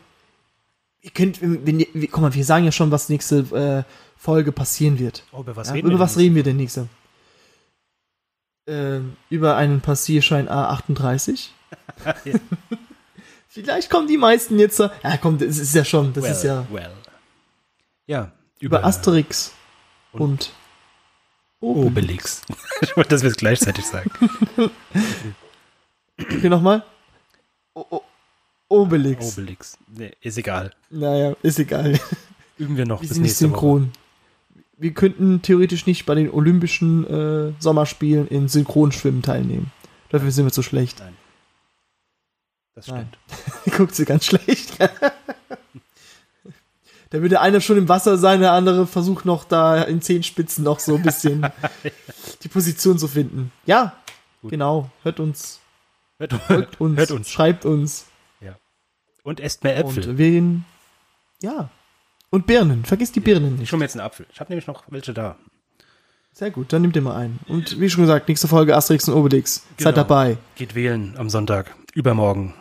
[1.01, 3.39] Ihr könnt, wenn wir- guck mal, wir sagen ja schon, was nächste
[3.85, 5.23] äh, Folge passieren wird.
[5.33, 6.87] Oh, über was Ja, reden über wir was denn reden wir denn nächste?
[8.65, 11.49] Ähm, über einen Passierschein A38.
[12.25, 12.35] Ja.
[13.49, 14.77] Vielleicht kommen die meisten jetzt.
[14.77, 16.91] so- Ja, komm, das ist ja schon, das well, ist ja Well.
[18.07, 19.53] Ja, über Asterix
[20.11, 20.51] und- und,
[21.59, 22.41] Obelix.
[22.41, 22.41] Obelix.
[22.81, 24.11] ich wollte, dass wir es gleichzeitig sagen.
[26.19, 26.83] Okay, nochmal.
[27.75, 28.01] O O
[28.69, 29.33] Obelix.
[29.37, 29.77] Obelix.
[29.95, 30.71] Nee, ist egal.
[30.89, 31.99] Naja, ist egal.
[32.57, 33.59] Üben wir noch Wir bis sind nicht nächste Woche.
[33.59, 33.91] synchron.
[34.77, 39.71] Wir könnten theoretisch nicht bei den Olympischen äh, Sommerspielen in Synchronschwimmen teilnehmen.
[40.09, 41.01] Dafür sind wir zu schlecht.
[42.75, 43.09] Das Nein.
[43.63, 43.75] stimmt.
[43.77, 44.79] Guckt sie ganz schlecht.
[44.79, 44.89] da
[47.21, 50.95] würde einer schon im Wasser sein, der andere versucht noch da in Zehenspitzen noch so
[50.95, 51.45] ein bisschen
[52.43, 53.51] die Position zu finden.
[53.65, 53.95] Ja,
[54.41, 54.51] Gut.
[54.51, 54.89] genau.
[55.03, 55.59] Hört uns,
[56.31, 57.29] Hört, folgt uns, Hört uns.
[57.29, 58.05] schreibt uns.
[59.25, 60.09] Und esst mehr Äpfel.
[60.09, 60.65] Und wen,
[61.41, 61.69] ja.
[62.29, 62.83] Und Birnen.
[62.83, 63.69] Vergiss die Birnen Ich nicht.
[63.69, 64.25] schon mir jetzt einen Apfel.
[64.33, 65.37] Ich habe nämlich noch welche da.
[66.33, 67.39] Sehr gut, dann nimmt ihr mal einen.
[67.47, 69.63] Und wie schon gesagt, nächste Folge Asterix und Obelix.
[69.77, 69.91] Seid Genau.
[69.95, 70.37] dabei.
[70.55, 71.73] Geht wählen am Sonntag.
[71.93, 72.53] Übermorgen.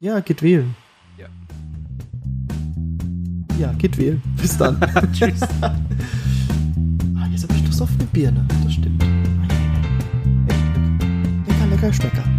[0.00, 0.74] Ja, geht wählen.
[1.18, 1.28] Ja.
[3.58, 4.20] Ja, geht wählen.
[4.40, 4.80] Bis dann.
[5.12, 5.40] Tschüss.
[7.20, 8.46] Ah, jetzt habe ich Lust auf eine Birne.
[8.64, 9.02] Das stimmt.
[11.78, 12.37] Lecker Schmecker.